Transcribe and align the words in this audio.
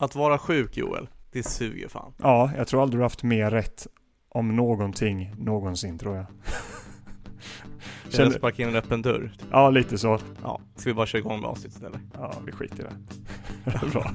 Att 0.00 0.14
vara 0.14 0.38
sjuk 0.38 0.76
Joel, 0.76 1.08
det 1.32 1.42
suger 1.42 1.88
fan. 1.88 2.12
Ja, 2.16 2.50
jag 2.56 2.68
tror 2.68 2.82
aldrig 2.82 2.98
du 3.00 3.02
haft 3.02 3.22
mer 3.22 3.50
rätt 3.50 3.86
om 4.28 4.56
någonting 4.56 5.34
någonsin 5.38 5.98
tror 5.98 6.16
jag. 6.16 6.26
Känner... 8.02 8.16
Känner- 8.16 8.30
sparka 8.38 8.62
in 8.62 8.68
en 8.68 8.76
öppen 8.76 9.02
dörr. 9.02 9.32
Ja, 9.50 9.70
lite 9.70 9.98
så. 9.98 10.18
Ja, 10.42 10.60
ska 10.76 10.90
vi 10.90 10.94
bara 10.94 11.06
köra 11.06 11.18
igång 11.18 11.40
med 11.40 11.50
avsnittet 11.50 11.82
eller? 11.82 12.00
Ja, 12.14 12.34
vi 12.46 12.52
skiter 12.52 12.78
i 12.78 12.86
det. 13.64 13.90
Bra. 13.92 14.10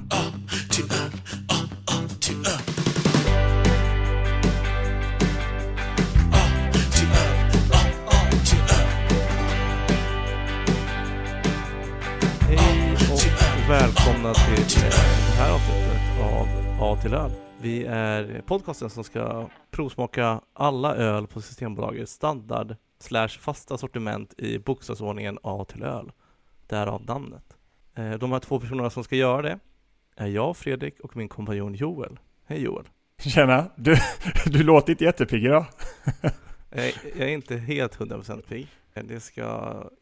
Och 13.66 13.72
välkomna 13.72 14.34
till 14.34 14.82
eh, 14.82 14.90
det 15.28 15.36
här 15.36 15.54
avsnittet 15.54 16.20
av 16.20 16.48
A 16.80 16.98
till 17.02 17.14
öl. 17.14 17.30
Vi 17.60 17.84
är 17.84 18.42
podcasten 18.46 18.90
som 18.90 19.04
ska 19.04 19.48
provsmaka 19.70 20.40
alla 20.52 20.94
öl 20.94 21.26
på 21.26 21.40
Systembolagets 21.40 22.12
standard 22.12 22.76
slash 22.98 23.28
fasta 23.28 23.78
sortiment 23.78 24.34
i 24.38 24.58
bokstavsordningen 24.58 25.38
A 25.42 25.64
till 25.68 25.82
öl. 25.82 26.12
Därav 26.66 27.04
namnet. 27.04 27.56
Eh, 27.94 28.10
De 28.10 28.32
här 28.32 28.38
två 28.38 28.60
personerna 28.60 28.90
som 28.90 29.04
ska 29.04 29.16
göra 29.16 29.42
det 29.42 29.58
är 30.16 30.26
jag, 30.26 30.56
Fredrik 30.56 31.00
och 31.00 31.16
min 31.16 31.28
kompanjon 31.28 31.74
Joel. 31.74 32.18
Hej 32.46 32.62
Joel. 32.62 32.84
Tjena, 33.18 33.70
du, 33.76 33.96
du 34.46 34.62
låter 34.62 34.90
inte 34.92 35.04
jättepigg 35.04 35.44
idag. 35.44 35.66
Jag 37.02 37.28
är 37.28 37.28
inte 37.28 37.56
helt 37.56 37.98
100% 37.98 38.42
pigg. 38.42 38.68
Det 39.04 39.20
ska 39.20 39.40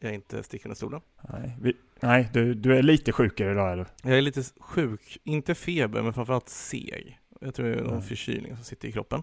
jag 0.00 0.14
inte 0.14 0.42
sticka 0.42 0.68
under 0.68 0.76
stolen. 0.76 1.00
Nej, 1.28 1.56
vi, 1.60 1.76
nej 2.00 2.30
du, 2.32 2.54
du 2.54 2.76
är 2.76 2.82
lite 2.82 3.12
sjukare 3.12 3.52
idag 3.52 3.72
eller? 3.72 3.86
Jag 4.02 4.18
är 4.18 4.22
lite 4.22 4.42
sjuk, 4.60 5.18
inte 5.24 5.54
feber 5.54 6.02
men 6.02 6.12
framförallt 6.12 6.48
seg. 6.48 7.20
Jag 7.40 7.54
tror 7.54 7.66
det 7.66 7.72
är 7.74 7.76
någon 7.82 7.88
Mm. 7.90 8.02
förkylning 8.02 8.54
som 8.56 8.64
sitter 8.64 8.88
i 8.88 8.92
kroppen. 8.92 9.22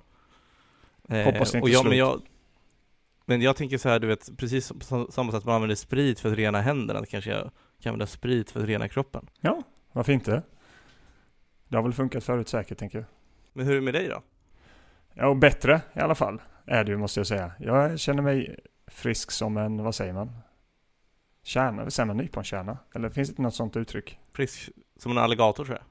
Eh, 1.09 1.23
Hoppas 1.25 1.51
det 1.51 1.57
inte 1.57 1.63
och 1.63 1.69
jag, 1.69 1.85
men, 1.85 1.97
jag, 1.97 2.21
men 3.25 3.41
jag 3.41 3.55
tänker 3.55 3.77
så 3.77 3.89
här, 3.89 3.99
du 3.99 4.07
vet, 4.07 4.37
precis 4.37 4.71
på 4.71 4.79
sam- 4.79 5.07
samma 5.11 5.31
sätt 5.31 5.45
man 5.45 5.55
använder 5.55 5.75
sprit 5.75 6.19
för 6.19 6.31
att 6.31 6.37
rena 6.37 6.61
händerna, 6.61 7.05
kanske 7.05 7.29
jag 7.31 7.51
kan 7.81 7.89
använda 7.89 8.07
sprit 8.07 8.51
för 8.51 8.59
att 8.59 8.65
rena 8.65 8.87
kroppen. 8.89 9.27
Ja, 9.41 9.63
varför 9.91 10.13
inte? 10.13 10.41
Det 11.67 11.75
har 11.77 11.83
väl 11.83 11.93
funkat 11.93 12.23
förut 12.23 12.47
säkert 12.47 12.77
tänker 12.77 12.97
jag. 12.97 13.05
Men 13.53 13.65
hur 13.65 13.71
är 13.71 13.75
det 13.75 13.81
med 13.85 13.93
dig 13.93 14.07
då? 14.07 14.21
Ja, 15.13 15.33
bättre 15.33 15.81
i 15.93 15.99
alla 15.99 16.15
fall 16.15 16.41
är 16.65 16.83
det 16.83 16.91
ju 16.91 16.97
måste 16.97 17.19
jag 17.19 17.27
säga. 17.27 17.51
Jag 17.59 17.99
känner 17.99 18.21
mig 18.23 18.59
frisk 18.91 19.31
som 19.31 19.57
en, 19.57 19.83
vad 19.83 19.95
säger 19.95 20.13
man? 20.13 20.31
Kärna, 21.43 21.89
säger 21.89 22.07
man 22.07 22.17
nyponkärna? 22.17 22.77
Eller 22.95 23.09
finns 23.09 23.29
det 23.29 23.31
inte 23.31 23.41
något 23.41 23.55
sånt 23.55 23.77
uttryck? 23.77 24.19
Frisk 24.33 24.69
som 24.97 25.11
en 25.11 25.17
alligator 25.17 25.65
tror 25.65 25.77
jag. 25.77 25.85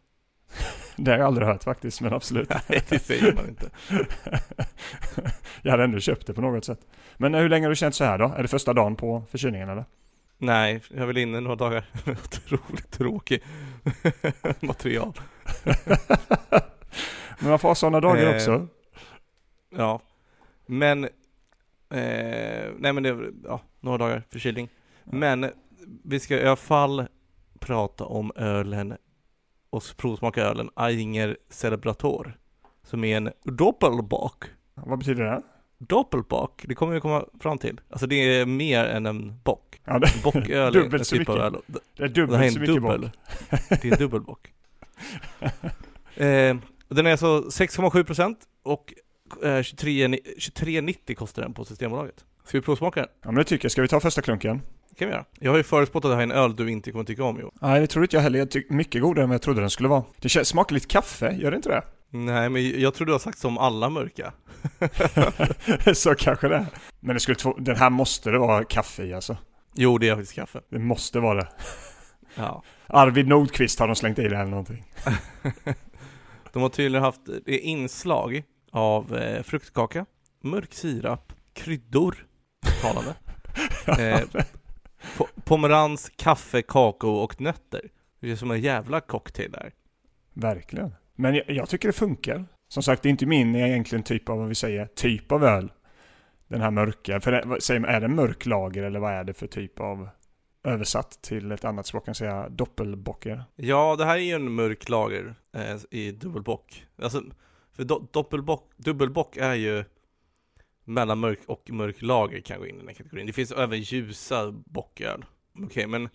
Det 1.05 1.11
har 1.11 1.19
jag 1.19 1.27
aldrig 1.27 1.49
hört 1.49 1.65
faktiskt, 1.65 2.01
men 2.01 2.13
absolut. 2.13 2.49
Nej, 2.69 2.83
det 2.89 2.99
säger 2.99 3.33
man 3.33 3.49
inte. 3.49 3.71
jag 5.63 5.71
hade 5.71 5.85
ändå 5.85 6.01
köpt 6.01 6.27
det 6.27 6.35
på 6.35 6.41
något 6.41 6.65
sätt. 6.65 6.81
Men 7.17 7.35
hur 7.35 7.49
länge 7.49 7.67
har 7.67 7.71
du 7.71 7.77
känt 7.77 7.95
så 7.95 8.05
här 8.05 8.19
då? 8.19 8.25
Är 8.25 8.43
det 8.43 8.49
första 8.49 8.73
dagen 8.73 8.97
på 8.97 9.23
förkylningen 9.31 9.69
eller? 9.69 9.85
Nej, 10.39 10.81
jag 10.91 10.99
är 11.03 11.07
väl 11.07 11.19
inne 11.19 11.41
några 11.41 11.57
dagar. 11.57 11.85
Otroligt 12.07 12.91
tråkig 12.91 13.43
material. 14.61 15.13
Men 17.39 17.49
man 17.51 17.59
får 17.59 17.69
ha 17.69 17.75
sådana 17.75 18.01
dagar 18.01 18.27
Eh, 18.27 18.35
också. 18.35 18.67
Ja, 19.77 20.01
men 20.67 21.09
eh, 21.91 22.71
nej 22.79 22.93
men 22.93 23.03
det 23.03 23.09
är 23.09 23.33
ja, 23.45 23.61
några 23.81 23.99
dagar 23.99 24.23
förkylning. 24.31 24.69
Men 25.05 25.51
vi 26.05 26.21
ska 26.21 26.37
i 26.37 26.47
alla 26.47 26.57
fall 26.57 27.07
prata 27.59 28.05
om 28.05 28.33
ölen 28.37 28.97
och 29.71 29.83
provsmaka 29.97 30.43
ölen 30.43 30.71
Ainger 30.75 31.37
Celebrator 31.49 32.39
som 32.83 33.05
är 33.05 33.17
en 33.17 33.31
doppelbock. 33.45 34.45
Vad 34.75 34.99
betyder 34.99 35.25
det? 35.25 35.43
Doppelbock, 35.79 36.65
det 36.69 36.75
kommer 36.75 36.95
vi 36.95 37.01
komma 37.01 37.25
fram 37.41 37.59
till. 37.59 37.81
Alltså 37.91 38.07
det 38.07 38.15
är 38.17 38.47
mer 38.47 38.85
än 38.85 39.07
en 39.07 39.41
bock. 39.45 39.81
Ja, 39.85 39.99
det, 39.99 40.23
Bocköl 40.25 40.77
är 40.77 40.95
en 40.99 41.05
så 41.05 41.17
typ 41.17 41.29
av 41.29 41.39
öl. 41.39 41.57
det 41.67 42.03
är 42.03 42.09
Det 42.09 42.09
här 42.09 42.09
dubbelt 42.09 42.43
är 42.43 42.51
så 42.51 42.57
en 42.57 42.61
mycket 42.61 42.75
dubbel. 42.75 43.01
bock. 43.01 43.11
Det 43.69 43.85
är 43.85 43.93
en 43.93 43.99
dubbelbock. 43.99 44.53
eh, 46.15 46.57
den 46.89 47.07
är 47.07 47.11
alltså 47.11 47.41
6,7% 47.41 48.37
och 48.63 48.95
eh, 49.45 49.63
23 49.63 50.07
23,90 50.07 51.15
kostar 51.15 51.43
den 51.43 51.55
på 51.55 51.65
Systembolaget. 51.65 52.25
Ska 52.45 52.59
vi 52.59 52.63
provsmaka 52.63 53.01
den? 53.01 53.09
Ja 53.23 53.27
men 53.27 53.35
det 53.35 53.45
tycker 53.45 53.65
jag. 53.65 53.73
Ska 53.73 53.83
vi 53.83 53.89
ta 53.89 54.01
första 54.01 54.23
klunken? 54.23 54.63
Det 54.91 54.97
kan 54.97 55.09
vi 55.09 55.15
göra. 55.15 55.25
Jag 55.39 55.51
har 55.51 55.57
ju 55.57 55.63
förutspått 55.63 56.05
att 56.05 56.11
det 56.11 56.15
här 56.15 56.23
är 56.23 56.27
en 56.27 56.33
öl 56.33 56.57
du 56.57 56.71
inte 56.71 56.93
kommer 56.93 57.05
tycka 57.05 57.25
om 57.25 57.39
Jo. 57.41 57.53
Nej 57.61 57.81
det 57.81 57.87
tror 57.87 58.05
inte 58.05 58.17
jag 58.17 58.23
heller. 58.23 58.39
Jag 58.39 58.51
tycker 58.51 58.75
mycket 58.75 59.03
godare 59.03 59.23
än 59.23 59.29
vad 59.29 59.35
jag 59.35 59.43
trodde 59.43 59.61
den 59.61 59.71
skulle 59.71 59.89
vara. 59.89 60.05
Det 60.21 60.29
smakar 60.29 60.75
lite 60.75 60.87
kaffe, 60.87 61.37
gör 61.41 61.51
det 61.51 61.57
inte 61.57 61.69
det? 61.69 61.83
Nej 62.11 62.49
men 62.49 62.81
jag 62.81 62.95
tror 62.95 63.07
du 63.07 63.13
har 63.13 63.19
sagt 63.19 63.39
som 63.39 63.59
alla 63.59 63.91
mörka. 63.91 64.33
så 65.95 66.15
kanske 66.15 66.49
det 66.49 66.57
är. 66.57 66.67
Men 67.01 67.15
det 67.15 67.21
skulle 67.21 67.55
den 67.59 67.77
här 67.77 67.91
måste 67.91 68.31
det 68.31 68.39
vara 68.39 68.65
kaffe 68.65 69.05
i 69.05 69.15
alltså. 69.15 69.37
Jo 69.75 69.99
det 69.99 70.09
är 70.09 70.15
faktiskt 70.15 70.35
kaffe. 70.35 70.61
Det 70.71 70.79
måste 70.79 71.21
vara 71.21 71.41
det. 71.41 71.49
Ja. 72.35 72.63
Arvid 72.87 73.29
Nordqvist 73.29 73.79
har 73.79 73.87
de 73.87 73.97
slängt 73.97 74.19
i 74.19 74.23
det 74.29 74.37
eller 74.37 74.51
någonting. 74.51 74.85
De 76.53 76.63
har 76.63 76.69
tydligen 76.69 77.05
haft 77.05 77.21
det 77.47 77.59
inslag 77.59 78.43
av 78.71 79.17
eh, 79.17 79.43
fruktkaka, 79.43 80.07
mörk 80.41 80.75
sirap, 80.75 81.33
kryddor, 81.53 82.27
talande. 82.83 83.15
Eh, 83.87 84.21
po- 85.17 85.29
pomerans, 85.45 86.11
kaffe, 86.17 86.63
kakao 86.63 87.11
och 87.11 87.41
nötter. 87.41 87.81
Det 88.21 88.31
är 88.31 88.37
som 88.37 88.51
en 88.51 88.61
jävla 88.61 89.01
cocktail 89.01 89.53
där. 89.53 89.73
Verkligen. 90.33 90.95
Men 91.15 91.35
jag, 91.35 91.51
jag 91.51 91.69
tycker 91.69 91.89
det 91.89 91.93
funkar. 91.93 92.45
Som 92.69 92.83
sagt, 92.83 93.03
det 93.03 93.09
är 93.09 93.11
inte 93.11 93.27
min 93.27 93.57
egentligen 93.57 94.03
typ 94.03 94.29
av, 94.29 94.39
vad 94.39 94.49
vi 94.49 94.55
säger, 94.55 94.87
typ 94.87 95.33
av 95.33 95.45
öl. 95.45 95.73
Den 96.49 96.61
här 96.61 96.71
mörka. 96.71 97.21
För 97.21 97.33
det, 97.33 97.89
är 97.89 98.01
det 98.01 98.09
mörk 98.09 98.47
lager 98.47 98.83
eller 98.83 99.01
vad 99.01 99.13
är 99.13 99.25
det 99.25 99.35
för 99.35 99.47
typ 99.47 99.81
av 99.81 100.09
översatt 100.65 101.19
till 101.23 101.53
ett 101.53 101.65
annat 101.65 101.87
språk 101.87 102.05
kan 102.05 102.15
säga 102.15 102.49
doppelbocker? 102.49 103.45
Ja, 103.57 103.97
det 103.97 104.05
här 104.05 104.17
är 104.17 104.23
ju 104.23 104.33
en 104.35 104.53
mörk 104.53 104.89
lager 104.89 105.35
eh, 105.53 105.77
i 105.91 106.13
dubbelbock. 106.13 106.87
Alltså, 107.03 107.23
för 107.73 107.85
do, 107.85 108.09
doppelbock, 108.11 108.71
dubbelbock 108.77 109.37
är 109.37 109.55
ju 109.55 109.85
mellan 110.85 111.19
mörk 111.19 111.39
och 111.47 111.71
mörk 111.71 112.03
lager 112.03 112.59
gå 112.59 112.67
in 112.67 112.75
i 112.75 112.79
den 112.79 112.89
här 112.89 112.95
kategorin. 112.95 113.27
Det 113.27 113.33
finns 113.33 113.53
även 113.53 113.81
ljusa 113.81 114.51
bocköl. 114.53 115.25
Okej, 115.65 115.87
men, 115.87 116.09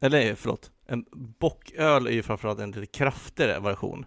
eller 0.00 0.34
förlåt, 0.34 0.70
en 0.86 1.04
bocköl 1.12 2.06
är 2.06 2.10
ju 2.10 2.22
framförallt 2.22 2.60
en 2.60 2.70
lite 2.70 2.86
kraftigare 2.86 3.60
version. 3.60 4.06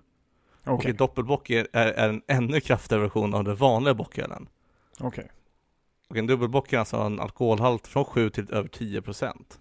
Okej, 0.63 0.73
Och 0.73 0.85
en 0.85 0.95
doppelbock 0.95 1.49
är, 1.49 1.67
är, 1.73 1.87
är 1.87 2.09
en 2.09 2.21
ännu 2.27 2.59
kraftigare 2.59 3.01
version 3.01 3.33
av 3.33 3.43
den 3.43 3.55
vanliga 3.55 3.93
bockölen. 3.93 4.49
okej. 4.99 5.31
Och 6.09 6.17
en 6.17 6.27
dubbelbock 6.27 6.67
kan 6.67 6.79
alltså 6.79 6.97
ha 6.97 7.05
en 7.05 7.19
alkoholhalt 7.19 7.87
från 7.87 8.05
7 8.05 8.29
till 8.29 8.53
över 8.53 8.69
10 8.69 9.01
procent. 9.01 9.59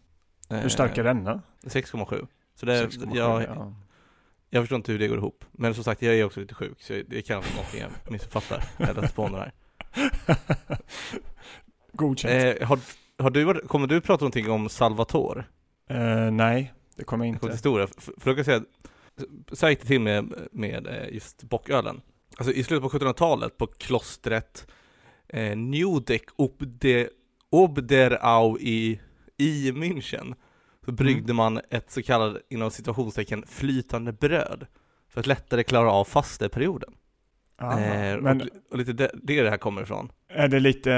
Hur 0.48 0.68
stark 0.68 0.98
är 0.98 1.04
denna? 1.04 1.42
6,7. 1.62 2.26
Så 2.54 2.66
det, 2.66 2.86
6,7, 2.86 3.16
jag, 3.16 3.42
ja. 3.42 3.74
Jag 4.54 4.62
förstår 4.62 4.76
inte 4.76 4.92
hur 4.92 4.98
det 4.98 5.08
går 5.08 5.18
ihop. 5.18 5.44
Men 5.52 5.74
som 5.74 5.84
sagt, 5.84 6.02
jag 6.02 6.14
är 6.18 6.24
också 6.24 6.40
lite 6.40 6.54
sjuk, 6.54 6.82
så 6.82 7.02
det 7.08 7.22
kan 7.22 7.36
vara 7.40 7.50
någonting 7.56 7.80
jag 7.80 8.12
missuppfattar. 8.12 8.64
Eller 8.78 9.06
spånar 9.06 9.38
här. 9.38 9.52
Godkänt. 11.92 12.60
Eh, 12.60 12.66
har, 12.68 12.78
har 13.18 13.30
du, 13.30 13.44
varit- 13.44 13.68
kommer 13.68 13.86
du 13.86 14.00
prata 14.00 14.24
någonting 14.24 14.50
om 14.50 14.68
Salvatore? 14.68 15.44
Eh, 15.90 16.30
nej, 16.30 16.72
det 16.96 17.04
kommer 17.04 17.24
jag 17.24 17.32
En 17.32 17.38
kort 17.38 17.42
inte. 17.46 17.54
historia. 17.54 17.86
För, 17.86 18.12
för 18.20 18.30
då 18.30 18.30
kan 18.30 18.36
jag 18.36 18.44
säga, 18.46 18.56
att- 18.56 19.58
så 19.58 19.66
här 19.66 19.70
gick 19.70 19.80
det 19.80 19.86
till 19.86 20.00
med, 20.00 20.34
med 20.52 20.86
eh, 20.86 21.14
just 21.14 21.42
bockölen. 21.42 22.00
Alltså 22.36 22.52
i 22.54 22.64
slutet 22.64 22.90
på 22.92 22.98
1700-talet 22.98 23.56
på 23.56 23.66
klostret 23.66 24.66
eh, 25.28 25.56
Nudek 25.56 26.24
Obde, 26.36 27.08
Obderau 27.50 28.58
i, 28.60 29.00
i 29.36 29.72
München 29.72 30.34
så 30.84 30.92
bryggde 30.92 31.32
man 31.32 31.60
ett 31.70 31.90
så 31.90 32.02
kallat, 32.02 32.36
inom 32.48 32.70
situationstecken, 32.70 33.44
flytande 33.46 34.12
bröd 34.12 34.66
för 35.08 35.20
att 35.20 35.26
lättare 35.26 35.62
klara 35.62 35.90
av 35.90 36.04
fasteperioden. 36.04 36.94
Aha, 37.60 37.80
Eh, 37.80 38.20
men 38.20 38.40
och, 38.40 38.48
och 38.70 38.78
lite 38.78 38.92
det, 38.92 39.10
det 39.22 39.42
det 39.42 39.50
här 39.50 39.56
kommer 39.56 39.82
ifrån. 39.82 40.12
är 40.28 40.48
det 40.48 40.60
lite, 40.60 40.92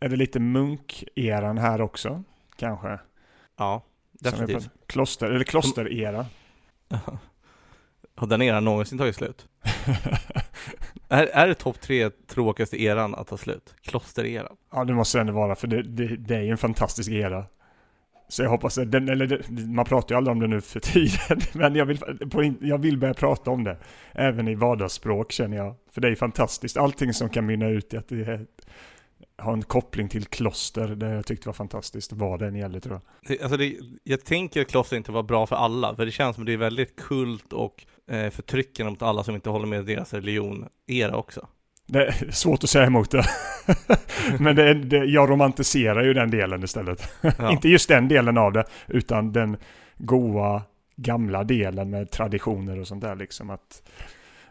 är 0.00 0.08
det 0.08 0.16
lite 0.16 0.38
munk-eran 0.40 1.58
här 1.58 1.80
också? 1.80 2.22
Kanske? 2.56 2.98
Ja, 3.56 3.82
definitivt. 4.12 4.70
Kloster, 4.86 5.30
eller 5.30 5.44
kloster-era? 5.44 6.26
Har 8.16 8.26
den 8.26 8.42
eran 8.42 8.64
någonsin 8.64 8.98
tagit 8.98 9.16
slut? 9.16 9.48
är, 11.08 11.26
är 11.26 11.48
det 11.48 11.54
topp 11.54 11.80
tre 11.80 12.10
tråkigaste 12.10 12.82
eran 12.82 13.14
att 13.14 13.26
ta 13.26 13.36
slut? 13.36 13.74
Klostereran? 13.82 14.56
Ja, 14.72 14.84
det 14.84 14.94
måste 14.94 15.18
det 15.18 15.20
ändå 15.20 15.32
vara, 15.32 15.56
för 15.56 15.66
det, 15.66 15.82
det, 15.82 16.16
det 16.16 16.36
är 16.36 16.42
ju 16.42 16.50
en 16.50 16.58
fantastisk 16.58 17.10
era. 17.10 17.44
Så 18.28 18.42
jag 18.42 18.50
hoppas 18.50 18.78
att 18.78 18.92
den, 18.92 19.08
eller 19.08 19.44
man 19.66 19.84
pratar 19.84 20.14
ju 20.14 20.16
aldrig 20.16 20.32
om 20.32 20.40
det 20.40 20.46
nu 20.46 20.60
för 20.60 20.80
tiden, 20.80 21.40
men 21.52 21.74
jag 21.74 21.86
vill, 21.86 21.98
på, 22.30 22.54
jag 22.60 22.78
vill 22.78 22.98
börja 22.98 23.14
prata 23.14 23.50
om 23.50 23.64
det. 23.64 23.76
Även 24.12 24.48
i 24.48 24.54
vardagsspråk 24.54 25.32
känner 25.32 25.56
jag. 25.56 25.74
För 25.92 26.00
det 26.00 26.08
är 26.08 26.14
fantastiskt, 26.14 26.76
allting 26.76 27.12
som 27.12 27.28
kan 27.28 27.46
mynna 27.46 27.68
ut 27.68 27.94
i 27.94 27.96
att 27.96 28.08
det 28.08 28.20
är 28.20 28.46
har 29.38 29.52
en 29.52 29.62
koppling 29.62 30.08
till 30.08 30.24
kloster, 30.24 30.88
det 30.88 31.08
jag 31.08 31.26
tyckte 31.26 31.48
var 31.48 31.52
fantastiskt, 31.54 32.12
vad 32.12 32.38
den 32.40 32.54
gäller 32.54 32.80
tror 32.80 33.00
jag. 33.26 33.42
Alltså 33.42 33.56
det, 33.56 33.76
jag 34.04 34.24
tänker 34.24 34.60
att 34.60 34.68
kloster 34.68 34.96
inte 34.96 35.12
var 35.12 35.22
bra 35.22 35.46
för 35.46 35.56
alla, 35.56 35.96
för 35.96 36.06
det 36.06 36.12
känns 36.12 36.34
som 36.36 36.42
att 36.42 36.46
det 36.46 36.52
är 36.52 36.56
väldigt 36.56 36.96
kult 36.96 37.52
och 37.52 37.86
eh, 38.10 38.30
förtryckande 38.30 38.90
mot 38.90 39.02
alla 39.02 39.24
som 39.24 39.34
inte 39.34 39.50
håller 39.50 39.66
med 39.66 39.84
deras 39.84 40.14
religion, 40.14 40.66
era 40.86 41.16
också. 41.16 41.48
Det 41.86 42.06
är 42.06 42.30
svårt 42.30 42.64
att 42.64 42.70
säga 42.70 42.86
emot 42.86 43.10
det. 43.10 43.24
Men 44.40 44.56
det, 44.56 44.74
det, 44.74 44.96
jag 45.04 45.30
romantiserar 45.30 46.04
ju 46.04 46.14
den 46.14 46.30
delen 46.30 46.62
istället. 46.64 47.08
Ja. 47.38 47.50
inte 47.52 47.68
just 47.68 47.88
den 47.88 48.08
delen 48.08 48.38
av 48.38 48.52
det, 48.52 48.64
utan 48.86 49.32
den 49.32 49.56
goa 49.98 50.62
gamla 50.96 51.44
delen 51.44 51.90
med 51.90 52.10
traditioner 52.10 52.80
och 52.80 52.88
sånt 52.88 53.02
där 53.02 53.16
liksom. 53.16 53.50
Att, 53.50 53.82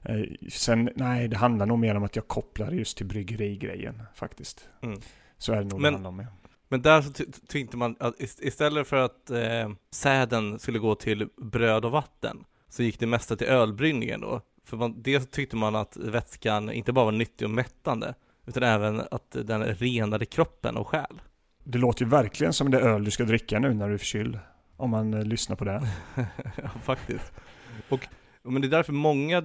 eh, 0.04 0.16
sen, 0.50 0.90
nej, 0.96 1.28
det 1.28 1.38
handlar 1.38 1.66
nog 1.66 1.80
mer 1.80 1.96
om 1.96 2.04
att 2.04 2.16
jag 2.16 2.28
kopplar 2.28 2.72
just 2.72 2.98
till 2.98 3.06
bryggerigrejen 3.06 4.02
faktiskt. 4.16 4.70
Mm. 4.82 5.00
Så 5.38 5.54
är 5.54 5.58
det 5.58 5.64
nog 5.64 5.82
Men- 5.82 5.82
det 5.82 5.90
handlar 5.96 6.10
om. 6.10 6.20
ja. 6.20 6.26
Men 6.70 6.82
där 6.82 7.02
så 7.02 7.12
ty- 7.14 7.26
tyckte 7.48 7.78
man 7.78 7.96
att 8.00 8.20
ist- 8.20 8.40
istället 8.44 8.88
för 8.88 8.98
att 8.98 9.30
eh, 9.30 9.70
säden 9.92 10.60
skulle 10.60 10.80
gå 10.80 10.96
till 10.96 11.28
bröd 11.42 11.86
och 11.86 11.92
vatten 11.92 12.44
så 12.70 12.84
gick 12.84 13.00
det 13.00 13.08
mesta 13.08 13.36
till 13.36 13.48
ölbryggningen 13.48 14.22
då. 14.22 14.42
För 14.66 14.78
man, 14.78 15.02
dels 15.02 15.28
tyckte 15.30 15.56
man 15.56 15.76
att 15.76 15.98
vätskan 15.98 16.72
inte 16.72 16.94
bara 16.94 17.06
var 17.06 17.12
nyttig 17.12 17.46
och 17.48 17.52
mättande 17.52 18.14
utan 18.46 18.64
även 18.64 19.00
att 19.12 19.32
den 19.32 19.64
renade 19.64 20.26
kroppen 20.26 20.78
och 20.78 20.88
själ. 20.88 21.22
Det 21.64 21.78
låter 21.78 22.04
ju 22.06 22.10
verkligen 22.10 22.54
som 22.54 22.72
det 22.72 22.80
öl 22.80 23.04
du 23.06 23.12
ska 23.12 23.24
dricka 23.24 23.60
nu 23.60 23.74
när 23.74 23.88
du 23.88 23.94
är 23.94 23.98
förkyld. 23.98 24.40
Om 24.78 24.90
man 24.90 25.14
eh, 25.14 25.24
lyssnar 25.24 25.56
på 25.56 25.66
det. 25.66 25.88
ja, 26.64 26.70
faktiskt. 26.84 27.34
Och, 27.90 28.08
men 28.44 28.62
det 28.62 28.68
är 28.68 28.70
därför 28.70 28.94
många 28.94 29.42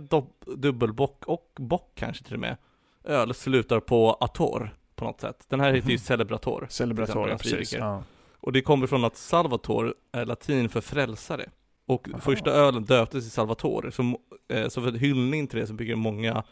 dubbelbock 0.57 1.25
och 1.27 1.53
bock 1.57 1.93
kanske 1.95 2.25
till 2.25 2.35
och 2.35 2.41
med 2.41 2.57
öl 3.05 3.35
slutar 3.35 3.81
på 3.81 4.13
ator 4.21 4.75
på 4.97 5.05
något 5.05 5.21
sätt. 5.21 5.45
Den 5.49 5.61
här 5.61 5.73
heter 5.73 5.89
ju 5.89 5.95
Mhm. 5.95 5.99
Celebrator. 5.99 6.67
Till 6.77 7.03
exempel, 7.03 7.39
precis. 7.39 7.73
Ja. 7.73 8.03
Och 8.41 8.53
det 8.53 8.63
kommer 8.63 8.87
från 8.87 9.05
att 9.05 9.17
Salvator 9.17 9.95
är 10.13 10.25
latin 10.27 10.69
för 10.69 10.81
frälsare. 10.81 11.51
Och 11.87 12.09
Aha. 12.09 12.21
första 12.21 12.51
ölen 12.51 12.85
döptes 12.85 13.25
till 13.25 13.31
Salvator. 13.31 13.91
Så, 13.91 14.19
eh, 14.55 14.69
så 14.69 14.83
för 14.83 14.93
hyllning 14.93 15.47
till 15.47 15.59
det 15.59 15.67
så 15.67 15.73
bygger 15.73 15.97
många 15.97 16.45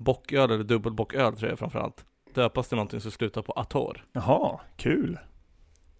bocköl, 0.00 0.50
eller 0.50 0.64
dubbelbocköl 0.64 1.36
tror 1.36 1.50
jag 1.50 1.58
framförallt, 1.58 2.04
döpas 2.34 2.68
till 2.68 2.76
någonting 2.76 3.00
som 3.00 3.10
slutar 3.10 3.42
på 3.42 3.52
ator. 3.52 4.04
Jaha, 4.12 4.60
kul. 4.76 5.18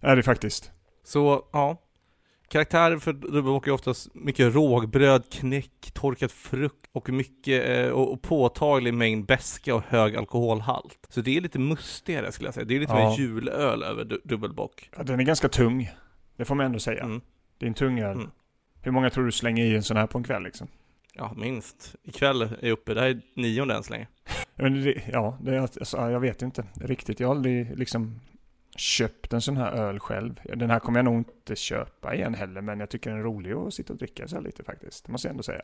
Är 0.00 0.16
det 0.16 0.22
faktiskt. 0.22 0.70
Så, 1.04 1.44
ja. 1.52 1.76
Karaktärer 2.48 2.98
för 2.98 3.12
dubbelbock 3.12 3.66
är 3.66 3.70
oftast 3.72 4.14
mycket 4.14 4.54
rågbröd, 4.54 5.24
knäck, 5.32 5.90
torkad 5.94 6.30
frukt 6.30 6.86
och 6.92 7.08
mycket, 7.10 7.68
eh, 7.68 7.88
och, 7.88 8.12
och 8.12 8.22
påtaglig 8.22 8.94
mängd 8.94 9.26
beska 9.26 9.74
och 9.74 9.82
hög 9.88 10.16
alkoholhalt. 10.16 10.98
Så 11.08 11.20
det 11.20 11.36
är 11.36 11.40
lite 11.40 11.58
mustigare 11.58 12.32
skulle 12.32 12.46
jag 12.46 12.54
säga. 12.54 12.64
Det 12.66 12.76
är 12.76 12.80
lite 12.80 12.92
Ja. 12.92 13.10
mer 13.10 13.18
julöl 13.18 13.82
över 13.82 14.04
du- 14.04 14.20
dubbelbock. 14.24 14.90
Ja, 14.96 15.02
den 15.02 15.20
är 15.20 15.24
ganska 15.24 15.48
tung. 15.48 15.90
Det 16.36 16.44
får 16.44 16.54
man 16.54 16.66
ändå 16.66 16.78
säga. 16.78 17.02
Mm. 17.04 17.20
Det 17.58 17.66
är 17.66 17.68
en 17.68 17.74
tung 17.74 18.00
öl. 18.00 18.16
Mm. 18.16 18.30
Hur 18.82 18.90
många 18.92 19.10
tror 19.10 19.24
du 19.24 19.32
slänger 19.32 19.64
i 19.64 19.76
en 19.76 19.82
sån 19.82 19.96
här 19.96 20.06
på 20.06 20.18
en 20.18 20.24
kväll 20.24 20.42
liksom? 20.42 20.68
Ja, 21.14 21.32
minst. 21.36 21.94
Ikväll 22.02 22.42
är 22.42 22.58
jag 22.60 22.70
uppe, 22.70 22.94
det 22.94 23.00
här 23.00 23.08
är 23.08 23.22
nionde 23.34 23.74
än 23.74 23.82
så 23.82 23.92
länge. 23.92 24.08
Men 24.54 24.84
det, 24.84 25.02
ja, 25.12 25.38
det 25.40 25.58
alltså, 25.58 25.96
ja, 25.96 26.10
jag 26.10 26.20
vet 26.20 26.42
inte 26.42 26.64
riktigt. 26.80 27.20
Jag 27.20 27.28
har 27.28 27.34
aldrig 27.34 27.78
liksom 27.78 28.20
köpt 28.76 29.32
en 29.32 29.40
sån 29.40 29.56
här 29.56 29.72
öl 29.72 29.98
själv. 29.98 30.40
Den 30.44 30.70
här 30.70 30.78
kommer 30.78 30.98
jag 30.98 31.04
nog 31.04 31.16
inte 31.16 31.56
köpa 31.56 32.14
igen 32.14 32.34
heller, 32.34 32.60
men 32.60 32.80
jag 32.80 32.90
tycker 32.90 33.10
den 33.10 33.18
är 33.18 33.24
rolig 33.24 33.52
att 33.52 33.74
sitta 33.74 33.92
och 33.92 33.98
dricka 33.98 34.28
så 34.28 34.36
här 34.36 34.42
lite 34.42 34.64
faktiskt. 34.64 35.04
Det 35.04 35.12
måste 35.12 35.28
jag 35.28 35.30
ändå 35.30 35.42
säga. 35.42 35.62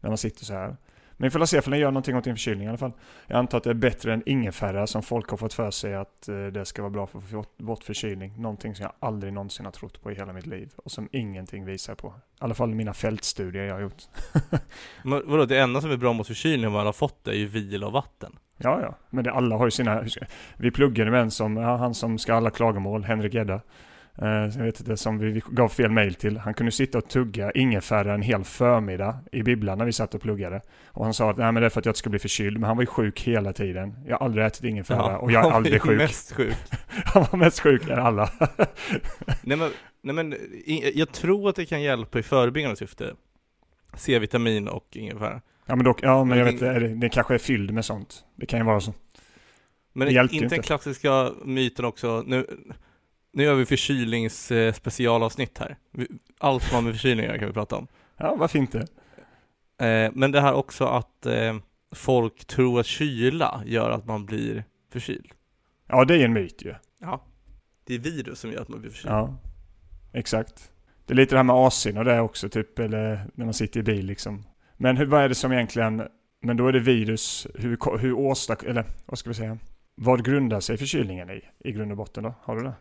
När 0.00 0.10
man 0.10 0.18
sitter 0.18 0.44
så 0.44 0.52
här. 0.52 0.76
Men 1.20 1.26
vi 1.26 1.30
får 1.30 1.46
se 1.46 1.58
om 1.58 1.70
den 1.70 1.80
gör 1.80 1.90
någonting 1.90 2.16
åt 2.16 2.24
din 2.24 2.34
förkylning 2.36 2.66
i 2.66 2.68
alla 2.68 2.78
fall. 2.78 2.92
Jag 3.26 3.38
antar 3.38 3.58
att 3.58 3.64
det 3.64 3.70
är 3.70 3.74
bättre 3.74 4.12
än 4.12 4.22
ingefära 4.26 4.86
som 4.86 5.02
folk 5.02 5.30
har 5.30 5.36
fått 5.36 5.52
för 5.52 5.70
sig 5.70 5.94
att 5.94 6.28
eh, 6.28 6.46
det 6.46 6.64
ska 6.64 6.82
vara 6.82 6.90
bra 6.90 7.06
för 7.06 7.18
att 7.18 7.24
få 7.24 7.44
bort- 7.56 7.84
förkylning. 7.84 8.32
Någonting 8.36 8.74
som 8.74 8.82
jag 8.82 8.92
aldrig 9.00 9.32
någonsin 9.32 9.64
har 9.64 9.72
trott 9.72 10.02
på 10.02 10.12
i 10.12 10.14
hela 10.14 10.32
mitt 10.32 10.46
liv 10.46 10.72
och 10.76 10.90
som 10.90 11.08
ingenting 11.12 11.64
visar 11.64 11.94
på. 11.94 12.08
I 12.08 12.12
alla 12.38 12.54
fall 12.54 12.74
mina 12.74 12.94
fältstudier 12.94 13.64
jag 13.64 13.74
har 13.74 13.80
gjort. 13.80 14.02
Men 15.04 15.22
vadå, 15.26 15.44
det 15.44 15.58
enda 15.58 15.80
som 15.80 15.90
är 15.90 15.96
bra 15.96 16.12
mot 16.12 16.26
förkylning 16.26 16.66
om 16.66 16.72
man 16.72 16.86
har 16.86 16.92
fått 16.92 17.24
det 17.24 17.30
är 17.30 17.36
ju 17.36 17.46
vila 17.46 17.86
och 17.86 17.92
vatten. 17.92 18.38
Ja, 18.56 18.80
ja. 18.82 18.94
Men 19.10 19.24
det, 19.24 19.32
alla 19.32 19.56
har 19.56 19.64
ju 19.64 19.70
sina... 19.70 20.04
Vi 20.56 20.70
pluggade 20.70 21.10
med 21.10 21.20
en 21.20 21.30
som, 21.30 21.56
ja, 21.56 21.76
han 21.76 21.94
som 21.94 22.18
ska 22.18 22.34
alla 22.34 22.50
klagomål, 22.50 23.04
Henrik 23.04 23.34
Gedda. 23.34 23.60
Eh, 24.22 24.28
jag 24.28 24.64
vet 24.64 24.80
inte, 24.80 24.96
som 24.96 25.18
vi 25.18 25.42
gav 25.50 25.68
fel 25.68 25.90
mail 25.90 26.14
till. 26.14 26.36
Han 26.36 26.54
kunde 26.54 26.72
sitta 26.72 26.98
och 26.98 27.08
tugga 27.08 27.50
ingefära 27.50 28.14
en 28.14 28.22
hel 28.22 28.44
förmiddag 28.44 29.18
i 29.32 29.42
bibblan 29.42 29.78
när 29.78 29.84
vi 29.84 29.92
satt 29.92 30.14
och 30.14 30.20
pluggade. 30.20 30.60
Och 30.86 31.04
han 31.04 31.14
sa 31.14 31.30
att 31.30 31.36
nej 31.36 31.52
men 31.52 31.60
det 31.60 31.66
är 31.66 31.70
för 31.70 31.80
att 31.80 31.86
jag 31.86 31.90
inte 31.90 31.98
ska 31.98 32.10
bli 32.10 32.18
förkyld. 32.18 32.58
Men 32.58 32.68
han 32.68 32.76
var 32.76 32.82
ju 32.82 32.86
sjuk 32.86 33.20
hela 33.20 33.52
tiden. 33.52 33.94
Jag 34.06 34.18
har 34.18 34.24
aldrig 34.24 34.46
ätit 34.46 34.64
ingefära 34.64 35.18
och 35.18 35.32
jag 35.32 35.46
är 35.46 35.50
aldrig 35.50 35.82
sjuk. 35.82 35.98
mest 35.98 36.32
sjuk. 36.32 36.56
Han 37.04 37.26
var 37.32 37.38
mest 37.38 37.60
sjuk 37.60 37.88
än 37.88 37.98
alla. 37.98 38.30
nej 39.42 39.56
men, 39.56 39.70
nej 40.02 40.14
men 40.14 40.34
jag 40.94 41.12
tror 41.12 41.48
att 41.48 41.56
det 41.56 41.66
kan 41.66 41.82
hjälpa 41.82 42.18
i 42.18 42.22
förebyggande 42.22 42.76
syfte. 42.76 43.14
C-vitamin 43.94 44.68
och 44.68 44.86
ingefära. 44.92 45.40
ja 45.66 45.76
men 45.76 45.84
dock, 45.84 45.98
ja 46.02 46.24
men 46.24 46.38
jag 46.38 46.44
vet 46.44 46.60
det, 46.60 46.94
det 46.94 47.08
kanske 47.08 47.34
är 47.34 47.38
fylld 47.38 47.70
med 47.70 47.84
sånt. 47.84 48.24
Det 48.36 48.46
kan 48.46 48.58
ju 48.58 48.64
vara 48.64 48.80
så. 48.80 48.94
Men 49.92 50.10
ju 50.10 50.20
inte 50.20 50.34
den 50.34 50.44
inte. 50.44 50.58
klassiska 50.58 51.30
myten 51.44 51.84
också, 51.84 52.24
nu, 52.26 52.46
nu 53.38 53.44
gör 53.44 53.54
vi 53.54 53.66
förkylnings 53.66 54.50
eh, 54.50 54.72
specialavsnitt 54.72 55.58
här. 55.58 55.76
Allt 56.38 56.62
som 56.62 56.74
har 56.74 56.82
med 56.82 56.92
förkylningar 56.92 57.38
kan 57.38 57.48
vi 57.48 57.54
prata 57.54 57.76
om. 57.76 57.86
Ja, 58.16 58.36
varför 58.38 58.58
inte? 58.58 58.78
Eh, 59.80 60.10
men 60.12 60.32
det 60.32 60.40
här 60.40 60.54
också 60.54 60.84
att 60.84 61.26
eh, 61.26 61.56
folk 61.94 62.44
tror 62.44 62.80
att 62.80 62.86
kyla 62.86 63.62
gör 63.66 63.90
att 63.90 64.06
man 64.06 64.26
blir 64.26 64.64
förkyld. 64.92 65.32
Ja, 65.86 66.04
det 66.04 66.14
är 66.14 66.24
en 66.24 66.32
myt 66.32 66.64
ju. 66.64 66.74
Ja. 67.00 67.24
Det 67.84 67.94
är 67.94 67.98
virus 67.98 68.40
som 68.40 68.52
gör 68.52 68.62
att 68.62 68.68
man 68.68 68.80
blir 68.80 68.90
förkyld. 68.90 69.14
Ja, 69.14 69.34
exakt. 70.12 70.70
Det 71.06 71.12
är 71.12 71.16
lite 71.16 71.34
det 71.34 71.38
här 71.38 71.44
med 71.44 71.56
AC'n 71.56 71.98
och 71.98 72.04
det 72.04 72.20
också, 72.20 72.48
typ, 72.48 72.78
eller 72.78 73.20
när 73.34 73.44
man 73.44 73.54
sitter 73.54 73.80
i 73.80 73.82
bil 73.82 74.06
liksom. 74.06 74.44
Men 74.76 74.96
hur, 74.96 75.06
vad 75.06 75.22
är 75.22 75.28
det 75.28 75.34
som 75.34 75.52
egentligen, 75.52 76.02
men 76.40 76.56
då 76.56 76.66
är 76.66 76.72
det 76.72 76.80
virus, 76.80 77.46
hur, 77.54 77.98
hur 77.98 78.12
åstad, 78.12 78.56
eller 78.66 78.84
vad 79.06 79.18
ska 79.18 79.30
vi 79.30 79.34
säga? 79.34 79.58
Vad 79.94 80.24
grundar 80.24 80.60
sig 80.60 80.76
förkylningen 80.76 81.30
i, 81.30 81.42
i 81.58 81.72
grund 81.72 81.90
och 81.90 81.96
botten 81.96 82.24
då? 82.24 82.34
Har 82.42 82.56
du 82.56 82.62
det? 82.62 82.74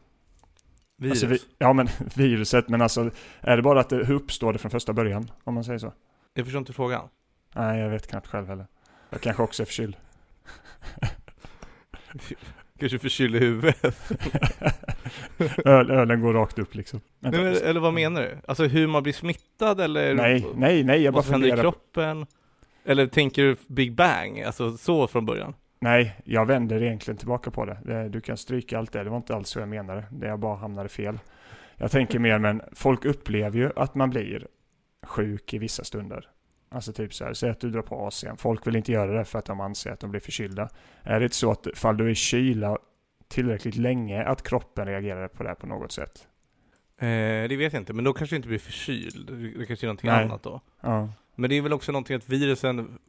Virus. 0.98 1.12
Alltså, 1.12 1.28
vi, 1.28 1.40
ja 1.58 1.74
men 1.74 1.88
viruset, 2.16 2.70
men 2.70 2.82
alltså 2.82 3.12
är 3.42 3.56
det 3.58 3.64
bara 3.64 3.80
att 3.80 3.90
det, 3.90 4.06
hur 4.06 4.16
uppstår 4.16 4.54
det 4.54 4.60
från 4.60 4.72
första 4.72 4.94
början? 4.94 5.32
Om 5.44 5.54
man 5.54 5.64
säger 5.64 5.80
så? 5.80 5.94
Jag 6.34 6.46
förstår 6.46 6.60
inte 6.60 6.74
frågan. 6.74 7.08
Nej, 7.56 7.80
jag 7.80 7.90
vet 7.90 8.08
knappt 8.08 8.28
själv 8.28 8.48
heller. 8.48 8.66
Jag 9.10 9.22
kanske 9.22 9.44
också 9.44 9.64
är 9.64 9.66
förkyld. 9.66 9.96
Kanske 12.80 13.00
förkyld 13.00 13.36
i 13.36 13.40
huvudet. 13.40 14.12
Öl, 15.66 15.92
ölen 15.92 16.22
går 16.22 16.34
rakt 16.34 16.60
upp 16.60 16.76
liksom. 16.76 17.02
Nej, 17.20 17.32
men, 17.32 17.46
eller 17.56 17.80
vad 17.80 17.94
menar 17.94 18.22
du? 18.22 18.38
Alltså 18.48 18.66
hur 18.66 18.88
man 18.88 19.04
blir 19.04 19.14
smittad 19.14 19.82
eller? 19.82 20.14
nej, 20.16 20.46
nej, 20.56 20.84
nej, 20.84 21.02
jag 21.02 21.14
bara 21.14 21.18
Vad 21.18 21.26
som 21.26 21.34
händer 21.34 21.48
i 21.48 21.52
funderar. 21.52 21.72
kroppen? 21.72 22.26
Eller 22.86 23.08
tänker 23.08 23.44
du 23.44 23.56
Big 23.68 23.94
Bang? 23.96 24.42
Alltså 24.42 24.78
så 24.78 25.08
från 25.08 25.26
början? 25.26 25.54
Nej, 25.80 26.22
jag 26.24 26.46
vänder 26.46 26.84
egentligen 26.84 27.18
tillbaka 27.18 27.52
på 27.52 27.66
det. 27.66 28.10
Du 28.10 28.22
kan 28.22 28.38
stryka 28.38 28.78
allt 28.78 28.92
det, 28.92 29.04
det 29.04 29.10
var 29.10 29.18
inte 29.18 29.36
alls 29.36 29.50
så 29.50 29.60
jag 29.60 29.70
menade. 29.70 30.04
Det 30.12 30.28
jag 30.28 30.40
bara 30.40 30.56
hamnade 30.56 30.90
fel. 30.90 31.20
Jag 31.76 31.92
tänker 31.92 32.20
mer, 32.20 32.40
men 32.40 32.62
folk 32.74 33.06
upplever 33.06 33.60
ju 33.60 33.72
att 33.76 33.96
man 33.96 34.10
blir 34.10 34.48
sjuk 35.04 35.54
i 35.54 35.58
vissa 35.58 35.84
stunder. 35.84 36.30
Alltså 36.70 36.94
typ 36.94 37.14
så 37.14 37.26
här, 37.26 37.34
säg 37.34 37.50
att 37.50 37.60
du 37.60 37.70
drar 37.70 37.82
på 37.82 38.10
AC'n. 38.10 38.36
Folk 38.38 38.68
vill 38.68 38.76
inte 38.76 38.92
göra 38.92 39.18
det 39.18 39.26
för 39.26 39.40
att 39.40 39.46
de 39.46 39.60
anser 39.60 39.92
att 39.92 40.00
de 40.00 40.12
blir 40.12 40.22
förkylda. 40.22 40.70
Är 41.04 41.20
det 41.20 41.24
inte 41.24 41.36
så 41.36 41.52
att 41.52 41.68
fall 41.76 41.98
du 41.98 42.10
är 42.10 42.14
kyla 42.14 42.78
tillräckligt 43.28 43.76
länge 43.76 44.24
att 44.24 44.44
kroppen 44.44 44.86
reagerar 44.86 45.28
på 45.28 45.44
det 45.44 45.56
på 45.56 45.68
något 45.68 45.92
sätt? 45.92 46.28
Eh, 47.00 47.08
det 47.50 47.58
vet 47.58 47.74
jag 47.74 47.82
inte, 47.82 47.94
men 47.94 48.06
då 48.06 48.14
kanske 48.14 48.36
det 48.36 48.38
inte 48.38 48.48
blir 48.48 48.60
förkyld. 48.60 49.28
Det 49.58 49.66
kanske 49.66 49.86
är 49.86 49.88
någonting 49.88 50.10
Nej. 50.10 50.24
annat 50.26 50.44
då. 50.44 50.62
Ja. 50.82 51.10
Men 51.36 51.50
det 51.50 51.58
är 51.58 51.62
väl 51.62 51.74
också 51.74 51.92
någonting 51.92 52.16
att 52.16 52.30
virusen 52.30 53.00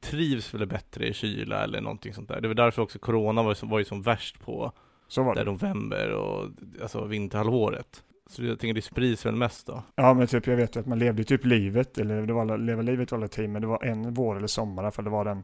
trivs 0.00 0.54
väl 0.54 0.66
bättre 0.66 1.06
i 1.08 1.12
kyla 1.12 1.62
eller 1.64 1.80
någonting 1.80 2.14
sånt 2.14 2.28
där. 2.28 2.40
Det 2.40 2.48
var 2.48 2.54
därför 2.54 2.82
också 2.82 2.98
corona 2.98 3.42
var, 3.42 3.50
ju 3.50 3.54
som- 3.54 3.68
var 3.68 3.78
ju 3.78 3.84
som 3.84 4.02
värst 4.02 4.40
på 4.40 4.72
Så 5.08 5.22
var 5.22 5.34
där 5.34 5.44
det. 5.44 5.50
november 5.50 6.10
och 6.10 6.48
alltså 6.82 7.04
vinterhalvåret. 7.04 8.02
Så 8.30 8.44
jag 8.44 8.58
tänker 8.58 8.74
det 8.74 8.82
sprids 8.82 9.26
väl 9.26 9.36
mest 9.36 9.66
då. 9.66 9.82
Ja, 9.94 10.14
men 10.14 10.26
typ 10.26 10.46
jag 10.46 10.56
vet 10.56 10.76
ju 10.76 10.80
att 10.80 10.86
man 10.86 10.98
levde 10.98 11.24
typ 11.24 11.44
livet, 11.44 11.98
eller 11.98 12.26
det 12.26 12.32
var 12.32 12.40
alla- 12.42 12.56
leva 12.56 12.82
livet 12.82 13.10
var 13.12 13.18
alla 13.18 13.28
tid, 13.28 13.50
men 13.50 13.62
det 13.62 13.68
var 13.68 13.84
en 13.84 14.14
vår 14.14 14.36
eller 14.36 14.46
sommar, 14.46 14.90
fall 14.90 15.04
det 15.04 15.10
var 15.10 15.24
den 15.24 15.42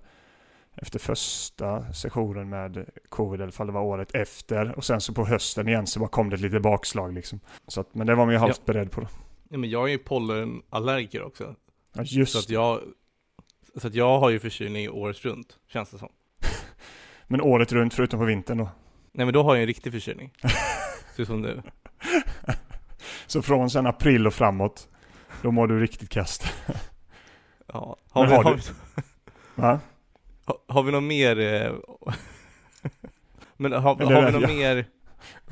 efter 0.76 0.98
första 0.98 1.92
sessionen 1.92 2.48
med 2.48 2.86
covid, 3.08 3.40
eller 3.40 3.52
fall 3.52 3.66
det 3.66 3.72
var 3.72 3.82
året 3.82 4.14
efter. 4.14 4.76
Och 4.76 4.84
sen 4.84 5.00
så 5.00 5.14
på 5.14 5.24
hösten 5.26 5.68
igen 5.68 5.86
så 5.86 6.00
bara 6.00 6.08
kom 6.08 6.30
det 6.30 6.34
ett 6.34 6.40
litet 6.40 6.62
bakslag 6.62 7.12
liksom. 7.14 7.40
Så 7.68 7.80
att, 7.80 7.94
men 7.94 8.06
det 8.06 8.14
var 8.14 8.24
man 8.24 8.34
ju 8.34 8.38
halvt 8.38 8.64
beredd 8.64 8.90
på. 8.90 9.00
Då. 9.00 9.06
Ja, 9.48 9.58
men 9.58 9.70
jag 9.70 9.84
är 9.88 9.92
ju 9.92 9.98
pollenallergiker 9.98 11.22
också. 11.22 11.54
Ja, 11.94 12.02
just 12.06 12.32
Så 12.32 12.38
att 12.38 12.50
jag, 12.50 12.80
så 13.76 13.87
att 13.87 13.95
jag 13.95 14.19
har 14.19 14.31
ju 14.31 14.38
förkylning 14.38 14.90
året 14.90 15.25
runt, 15.25 15.59
känns 15.69 15.90
det 15.90 15.99
som. 15.99 16.09
Men 17.26 17.40
året 17.40 17.73
runt 17.73 17.95
förutom 17.95 18.19
på 18.21 18.25
vintern 18.25 18.59
då. 18.59 18.69
Nej 19.12 19.26
men 19.26 19.33
då 19.33 19.43
har 19.43 19.54
jag 19.54 19.62
en 19.62 19.66
riktig 19.66 19.93
förkylning. 19.93 20.33
Så 21.16 21.25
som 21.25 21.43
nu. 21.43 21.62
Så 23.26 23.43
från 23.43 23.71
sen 23.71 23.87
april 23.87 24.26
och 24.26 24.35
framåt, 24.35 24.88
då 25.43 25.50
mår 25.50 25.66
du 25.66 25.81
riktigt 25.81 26.09
kast. 26.09 26.54
Ja. 27.66 27.97
Har, 28.11 28.23
Men 28.23 28.31
vi, 28.31 28.37
har 28.37 28.45
har, 28.45 28.54
vi, 28.54 28.62
Va? 29.54 29.81
har, 30.45 30.57
har 30.66 30.83
vi 30.83 30.93
något 30.93 31.02
mer? 31.02 31.38
Eh, 31.38 31.73
Men 33.57 33.73
har, 33.73 34.02
Eller, 34.02 34.14
har 34.14 34.26
vi 34.26 34.33
något 34.33 34.50
ja. 34.50 34.57
mer 34.57 34.87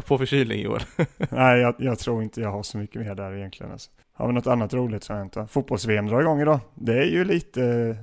på 0.07 0.19
förkylning 0.19 0.61
Joel? 0.61 0.83
Nej, 1.31 1.61
jag, 1.61 1.75
jag 1.79 1.99
tror 1.99 2.23
inte 2.23 2.41
jag 2.41 2.53
har 2.53 2.63
så 2.63 2.79
mycket 2.79 3.03
mer 3.03 3.15
där 3.15 3.37
egentligen. 3.37 3.73
Alltså. 3.73 3.91
Har 4.13 4.27
vi 4.27 4.33
något 4.33 4.47
annat 4.47 4.75
roligt 4.75 5.05
som 5.05 5.17
hänt? 5.17 5.37
Fotbolls-VM 5.49 6.07
drar 6.07 6.21
igång 6.21 6.41
idag. 6.41 6.61
Det 6.75 6.95
är 6.95 7.07
ju 7.07 7.25
lite 7.25 7.97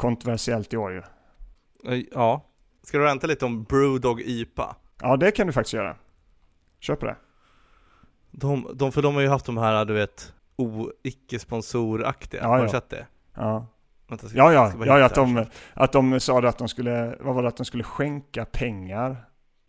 kontroversiellt 0.00 0.72
i 0.72 0.76
år 0.76 0.92
ju. 0.92 1.02
Eh, 1.92 2.04
Ja. 2.12 2.46
Ska 2.82 2.98
du 2.98 3.04
ranta 3.04 3.26
lite 3.26 3.44
om 3.44 3.64
Brewdog 3.64 4.20
IPA? 4.20 4.76
Ja, 5.00 5.16
det 5.16 5.30
kan 5.30 5.46
du 5.46 5.52
faktiskt 5.52 5.74
göra. 5.74 5.96
Kör 6.80 6.94
på 6.96 7.06
det. 7.06 7.16
De, 8.30 8.70
de, 8.74 8.92
för 8.92 9.02
de 9.02 9.14
har 9.14 9.22
ju 9.22 9.28
haft 9.28 9.46
de 9.46 9.58
här, 9.58 9.84
du 9.84 9.94
vet, 9.94 10.32
o, 10.56 10.90
icke-sponsoraktiga. 11.02 12.40
Ja, 12.42 12.48
har 12.48 12.58
du 12.58 12.64
ja. 12.64 12.70
sett 12.70 12.88
det? 12.90 13.06
Ja, 13.34 13.66
Vänta, 14.08 14.28
ska- 14.28 14.38
ja, 14.38 14.52
ja, 14.52 14.72
ja 14.86 15.04
att, 15.04 15.14
de, 15.14 15.44
att 15.74 15.92
de 15.92 16.20
sa 16.20 16.48
att 16.48 16.58
de 16.58 16.68
skulle, 16.68 17.16
vad 17.20 17.34
var 17.34 17.42
det, 17.42 17.48
att 17.48 17.56
de 17.56 17.64
skulle 17.66 17.84
skänka 17.84 18.44
pengar? 18.44 19.24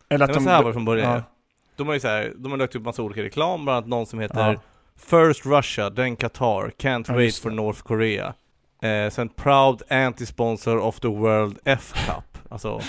Eller 0.09 0.25
att 0.25 0.29
Nej, 0.29 0.35
men 0.35 0.43
de... 0.43 0.49
så 0.49 0.49
här 0.49 0.61
var 0.63 0.69
det 0.69 0.73
från 0.73 0.85
början. 0.85 1.11
ja, 1.13 1.23
De 1.75 1.87
har 1.87 1.93
ju 1.93 1.99
så 1.99 2.07
här, 2.07 2.33
de 2.37 2.51
har 2.51 2.57
lagt 2.59 2.75
upp 2.75 2.83
massa 2.83 3.01
olika 3.03 3.23
reklam, 3.23 3.63
bland 3.63 3.77
annat 3.77 3.89
någon 3.89 4.05
som 4.05 4.19
heter 4.19 4.59
First 4.95 5.45
Russia, 5.45 5.89
then 5.89 6.15
Qatar, 6.15 6.71
can't 6.77 7.13
wait 7.15 7.35
for. 7.35 7.49
North 7.51 7.81
Korea. 7.81 8.33
Eh, 8.81 9.09
sen 9.09 9.29
Proud 9.29 9.81
Anti-Sponsor 9.89 10.77
of 10.77 10.99
the 10.99 11.07
World 11.07 11.59
F-Cup. 11.65 12.37
Alltså, 12.49 12.81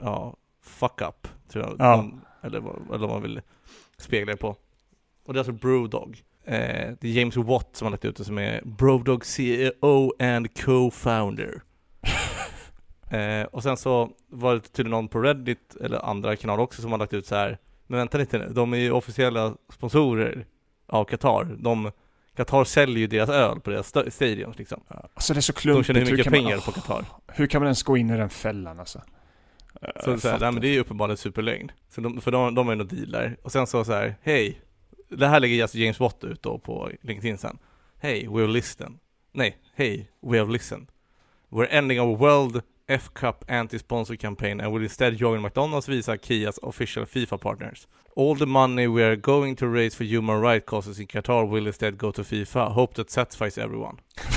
ja, 0.00 0.36
fuck 0.62 1.00
up, 1.00 1.28
tror 1.48 1.64
jag. 1.64 1.76
Ja. 1.78 1.96
De, 1.96 2.20
eller, 2.42 2.60
vad- 2.60 2.88
eller 2.88 2.98
vad 3.06 3.10
man 3.10 3.22
vill 3.22 3.40
spegla 3.98 4.32
det 4.32 4.36
på. 4.38 4.56
Och 5.26 5.32
det 5.32 5.36
är 5.36 5.38
alltså 5.40 5.52
Brewdog. 5.52 6.22
Eh, 6.44 6.92
det 7.00 7.08
är 7.08 7.12
James 7.12 7.36
Watt 7.36 7.68
som 7.76 7.86
har 7.86 7.90
lagt 7.90 8.04
ut 8.04 8.16
det 8.16 8.24
som 8.24 8.38
är 8.38 8.62
Brewdog 8.64 9.24
CEO 9.26 10.12
and 10.18 10.54
co-founder. 10.54 11.60
eh, 13.10 13.46
och 13.46 13.62
sen 13.62 13.76
så 13.76 14.10
var 14.28 14.54
det 14.54 14.60
tydligen 14.60 14.90
någon 14.90 15.08
på 15.08 15.20
Reddit, 15.20 15.76
eller 15.80 15.98
andra 16.10 16.36
kanaler 16.36 16.62
också, 16.62 16.82
som 16.82 16.90
har 16.90 16.98
lagt 16.98 17.12
ut 17.12 17.26
så 17.26 17.34
här. 17.34 17.58
Men 17.86 17.98
vänta 17.98 18.18
lite 18.18 18.38
nu, 18.38 18.48
de 18.52 18.72
är 18.72 18.78
ju 18.78 18.92
officiella 18.92 19.54
sponsorer 19.72 20.46
av 20.86 21.04
Qatar. 21.04 21.44
De, 21.58 21.90
Qatar 22.44 22.64
säljer 22.64 22.98
ju 22.98 23.06
deras 23.06 23.30
öl 23.30 23.60
på 23.60 23.70
deras 23.70 23.94
sta- 23.94 24.10
stadions 24.10 24.58
liksom. 24.58 24.80
Alltså 24.88 25.32
det 25.34 25.38
är 25.38 25.42
så 25.42 25.52
De 25.52 25.58
klumpigt. 25.60 25.86
tjänar 25.86 26.00
hur 26.00 26.10
mycket 26.16 26.26
man- 26.32 26.32
pengar 26.44 26.58
på 26.58 26.72
Qatar. 26.72 27.04
Hur 27.28 27.46
kan 27.46 27.60
man 27.60 27.66
ens 27.66 27.82
gå 27.82 27.96
in 27.96 28.10
i 28.10 28.16
den 28.16 28.30
fällan 28.30 28.80
alltså? 28.80 29.02
Så, 30.04 30.18
så 30.18 30.28
här, 30.28 30.38
nej, 30.40 30.52
men 30.52 30.62
det 30.62 30.68
är 30.68 30.72
ju 30.72 30.80
uppenbarligen 30.80 31.16
superlögn. 31.16 31.72
Så 31.88 32.00
de, 32.00 32.20
för 32.20 32.30
de, 32.30 32.54
de 32.54 32.66
har 32.66 32.72
ju 32.74 32.78
någon 32.78 32.88
deal 32.88 33.10
där. 33.10 33.36
Och 33.42 33.52
sen 33.52 33.66
så 33.66 33.84
så 33.84 33.92
här, 33.92 34.14
hej. 34.22 34.60
Det 35.08 35.26
här 35.26 35.40
lägger 35.40 35.62
alltså 35.62 35.78
James 35.78 36.00
Watt 36.00 36.24
ut 36.24 36.42
då 36.42 36.58
på 36.58 36.90
LinkedIn 37.02 37.38
sen. 37.38 37.58
Hej, 37.98 38.26
we've 38.28 38.52
listened. 38.52 38.98
Nej, 39.32 39.56
hej, 39.74 40.10
we 40.22 40.38
have 40.38 40.52
listened. 40.52 40.86
We're 41.50 41.66
ending 41.70 42.00
our 42.00 42.16
World 42.16 42.62
F-Cup 42.90 43.44
anti-sponsor 43.48 44.16
campaign 44.16 44.60
and 44.60 44.72
will 44.72 44.82
instead 44.82 45.16
join 45.16 45.40
McDonalds, 45.42 45.86
Visa, 45.88 46.18
Kias 46.18 46.58
official 46.62 47.06
FIFA 47.06 47.40
partners. 47.40 47.86
All 48.16 48.36
the 48.36 48.46
money 48.46 48.86
we 48.88 49.04
are 49.04 49.16
going 49.16 49.56
to 49.56 49.68
raise 49.68 49.94
for 49.96 50.04
human 50.04 50.40
rights 50.40 50.66
causes 50.66 50.98
in 50.98 51.06
Qatar 51.06 51.48
will 51.48 51.66
instead 51.66 51.96
go 51.98 52.10
to 52.10 52.22
FIFA. 52.22 52.72
Hope 52.72 52.94
that 52.94 53.10
satisfies 53.10 53.58
everyone. 53.58 53.96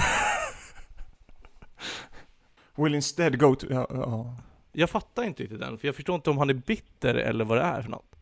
Will 2.76 2.96
instead 2.96 3.40
go 3.40 3.56
to... 3.56 3.68
Ja, 3.70 3.88
ja. 3.90 4.36
Jag 4.72 4.90
fattar 4.90 5.24
inte 5.24 5.44
riktigt 5.44 5.60
den, 5.60 5.78
för 5.78 5.88
jag 5.88 5.96
förstår 5.96 6.16
inte 6.16 6.30
om 6.30 6.38
han 6.38 6.50
är 6.50 6.54
bitter 6.54 7.16
eller 7.16 7.46
vad 7.46 7.58
det 7.58 7.64
är 7.64 7.82
för 7.82 7.90
något. 7.90 8.16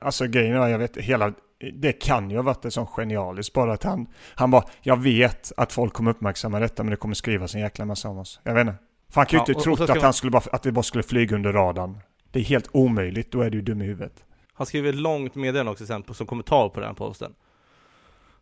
Alltså 0.00 0.26
grejen 0.26 0.56
är, 0.56 0.68
jag 0.68 0.78
vet, 0.78 0.96
hela... 0.96 1.32
Det 1.74 1.92
kan 1.92 2.30
ju 2.30 2.36
ha 2.36 2.42
varit 2.42 2.64
en 2.64 2.70
sån 2.70 2.86
genialiskt 2.86 3.52
bara 3.52 3.72
att 3.72 3.82
han... 3.82 4.06
Han 4.34 4.50
bara, 4.50 4.64
jag 4.82 4.96
vet 4.96 5.52
att 5.56 5.72
folk 5.72 5.92
kommer 5.92 6.10
uppmärksamma 6.10 6.60
detta 6.60 6.82
men 6.82 6.90
det 6.90 6.96
kommer 6.96 7.14
skrivas 7.14 7.54
en 7.54 7.60
jäkla 7.60 7.84
massa 7.84 8.08
om 8.08 8.18
oss. 8.18 8.40
Jag 8.42 8.54
vet 8.54 8.60
inte. 8.60 8.89
För 9.10 9.20
han 9.20 9.26
kan 9.26 9.36
ju 9.36 9.44
Ja, 9.46 9.52
inte 9.52 9.64
trott 9.64 9.80
att, 9.80 9.88
man- 9.88 10.00
han 10.00 10.12
skulle 10.12 10.30
bara, 10.30 10.42
att 10.52 10.62
det 10.62 10.72
bara 10.72 10.82
skulle 10.82 11.02
flyga 11.04 11.36
under 11.36 11.52
radarn. 11.52 11.98
Det 12.30 12.38
är 12.40 12.44
helt 12.44 12.68
omöjligt, 12.72 13.32
då 13.32 13.40
är 13.42 13.50
du 13.50 13.58
ju 13.58 13.62
dum 13.62 13.82
i 13.82 13.84
huvudet. 13.84 14.24
Han 14.52 14.66
skriver 14.66 14.88
ett 14.88 14.94
långt 14.94 15.34
meddelande 15.34 15.72
också 15.72 15.86
sen 15.86 16.02
på, 16.02 16.14
som 16.14 16.26
kommentar 16.26 16.68
på 16.68 16.80
den 16.80 16.86
här 16.88 16.94
posten. 16.94 17.34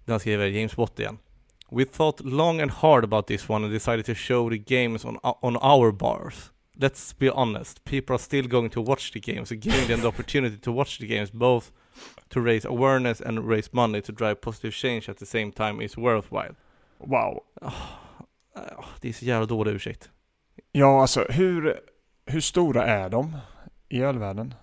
Där 0.05 0.13
han 0.13 0.21
skriver 0.21 0.47
James 0.47 0.77
Watt 0.77 1.01
igen. 1.01 1.19
We 1.71 1.85
thought 1.85 2.21
long 2.21 2.61
and 2.61 2.71
hard 2.71 3.05
about 3.05 3.27
this 3.27 3.49
one 3.51 3.65
and 3.67 3.75
decided 3.75 4.05
to 4.07 4.15
show 4.15 4.51
the 4.51 4.59
games 4.59 5.05
on, 5.05 5.19
on 5.23 5.57
our 5.57 5.93
bars. 5.93 6.51
Let's 6.77 7.15
be 7.19 7.31
honest, 7.31 7.85
people 7.85 8.15
are 8.15 8.19
still 8.23 8.49
going 8.49 8.71
to 8.71 8.83
watch 8.85 9.13
the 9.13 9.21
games, 9.21 9.51
giving 9.51 9.87
them 9.87 10.01
the 10.01 10.07
opportunity 10.09 10.59
to 10.59 10.73
watch 10.73 10.99
the 10.99 11.07
games 11.07 11.33
both 11.33 11.67
to 12.29 12.41
raise 12.45 12.69
awareness 12.69 13.21
and 13.21 13.51
raise 13.51 13.69
money 13.73 14.01
to 14.03 14.13
drive 14.13 14.35
positive 14.35 14.73
change 14.73 15.11
at 15.11 15.17
the 15.19 15.27
same 15.27 15.53
time 15.53 15.85
is 15.85 15.97
worthwhile. 15.97 16.55
Wow. 16.99 17.43
Ah, 17.63 18.85
Det 19.01 19.09
är 19.09 19.13
så 19.13 19.25
jävla 19.25 19.47
dålig 19.47 19.73
ursäkt. 19.73 20.11
Ja, 20.73 21.01
alltså 21.01 21.27
hur, 21.29 21.81
hur 22.27 22.41
stora 22.41 22.87
är 22.87 23.09
de 23.09 23.37
i 23.89 24.01
ölvärlden? 24.03 24.55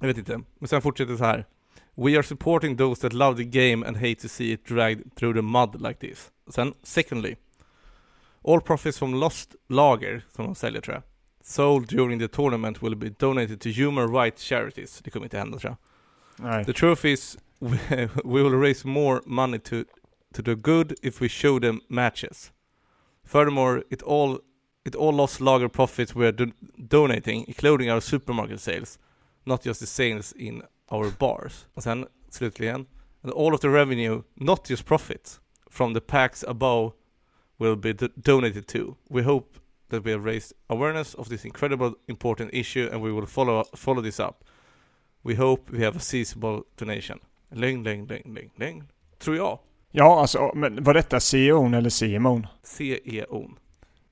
Jag 0.00 0.06
vet 0.06 0.18
inte. 0.18 0.40
Men 0.58 0.68
sen 0.68 0.82
fortsätter 0.82 1.12
det 1.12 1.18
så 1.18 1.24
här. 1.24 1.46
We 1.94 2.16
are 2.16 2.22
supporting 2.22 2.76
those 2.76 3.00
that 3.00 3.12
love 3.12 3.36
the 3.36 3.44
game 3.44 3.86
and 3.86 3.96
hate 3.96 4.14
to 4.14 4.28
see 4.28 4.52
it 4.52 4.66
dragged 4.66 5.14
through 5.16 5.36
the 5.36 5.42
mud 5.42 5.82
like 5.82 6.08
this. 6.08 6.30
Sen, 6.50 6.74
secondly. 6.82 7.36
All 8.42 8.60
profits 8.60 8.98
from 8.98 9.14
lost 9.14 9.54
lager, 9.68 10.24
som 10.32 10.44
de 10.44 10.54
säljer 10.54 10.80
tror 10.80 10.94
jag, 10.94 11.02
sold 11.42 11.88
during 11.88 12.18
the 12.18 12.28
tournament 12.28 12.82
will 12.82 12.96
be 12.96 13.08
donated 13.08 13.60
to 13.60 13.68
human 13.68 14.12
rights 14.12 14.42
charities. 14.42 15.00
Det 15.04 15.10
kommer 15.10 15.26
inte 15.26 15.38
hända 15.38 15.58
tror 15.58 15.70
jag. 15.70 15.78
Nej. 16.46 16.64
The 16.64 16.72
truth 16.72 17.06
is, 17.06 17.38
we, 17.58 17.78
we 18.24 18.42
will 18.42 18.60
raise 18.60 18.88
more 18.88 19.20
money 19.26 19.58
to, 19.58 19.84
to 20.34 20.42
the 20.42 20.54
good 20.54 20.94
if 21.02 21.22
we 21.22 21.28
show 21.28 21.60
them 21.60 21.80
matches. 21.88 22.52
Furthermore, 23.24 23.82
it 23.90 24.02
all, 24.02 24.38
it 24.84 24.94
all 24.94 25.12
lost 25.12 25.40
lager 25.40 25.68
profits 25.68 26.14
we 26.14 26.26
are 26.26 26.32
do, 26.32 26.52
donating, 26.88 27.44
including 27.48 27.90
our 27.90 28.00
supermarket 28.00 28.60
sales, 28.60 28.98
not 29.44 29.62
just 29.62 29.80
the 29.80 29.86
sales 29.86 30.32
in 30.32 30.62
our 30.92 31.10
bars. 31.10 31.66
Och 31.74 31.82
sen 31.82 32.06
slutligen, 32.30 32.86
and 33.22 33.32
all 33.32 33.54
of 33.54 33.60
the 33.60 33.68
revenue, 33.68 34.22
not 34.34 34.68
just 34.68 34.84
profits, 34.84 35.40
from 35.70 35.94
the 35.94 36.00
packs 36.00 36.44
above 36.48 36.92
will 37.58 37.76
be 37.76 37.92
do- 37.92 38.08
donated 38.16 38.66
to. 38.66 38.96
We 39.08 39.22
hope 39.22 39.58
that 39.88 40.04
we 40.04 40.10
have 40.12 40.24
raised 40.24 40.52
awareness 40.68 41.14
of 41.14 41.28
this 41.28 41.44
incredible 41.44 41.94
important 42.08 42.50
issue 42.54 42.88
and 42.92 43.02
we 43.02 43.12
will 43.12 43.26
follow, 43.26 43.64
follow 43.76 44.02
this 44.02 44.20
up. 44.20 44.44
We 45.22 45.34
hope 45.34 45.70
we 45.70 45.84
have 45.84 45.96
a 45.96 46.00
seasonable 46.00 46.64
donation. 46.76 47.18
Lögn, 47.50 47.84
lögn, 47.84 48.06
lögn, 48.06 48.34
lögn, 48.34 48.50
lögn. 48.56 48.84
Tror 49.18 49.36
jag. 49.36 49.58
Ja, 49.90 50.20
alltså, 50.20 50.52
men 50.54 50.84
var 50.84 50.94
detta 50.94 51.20
CEO'n 51.20 51.74
eller 51.74 51.90
CMO'n? 51.90 52.46
CEO'n. 52.62 53.56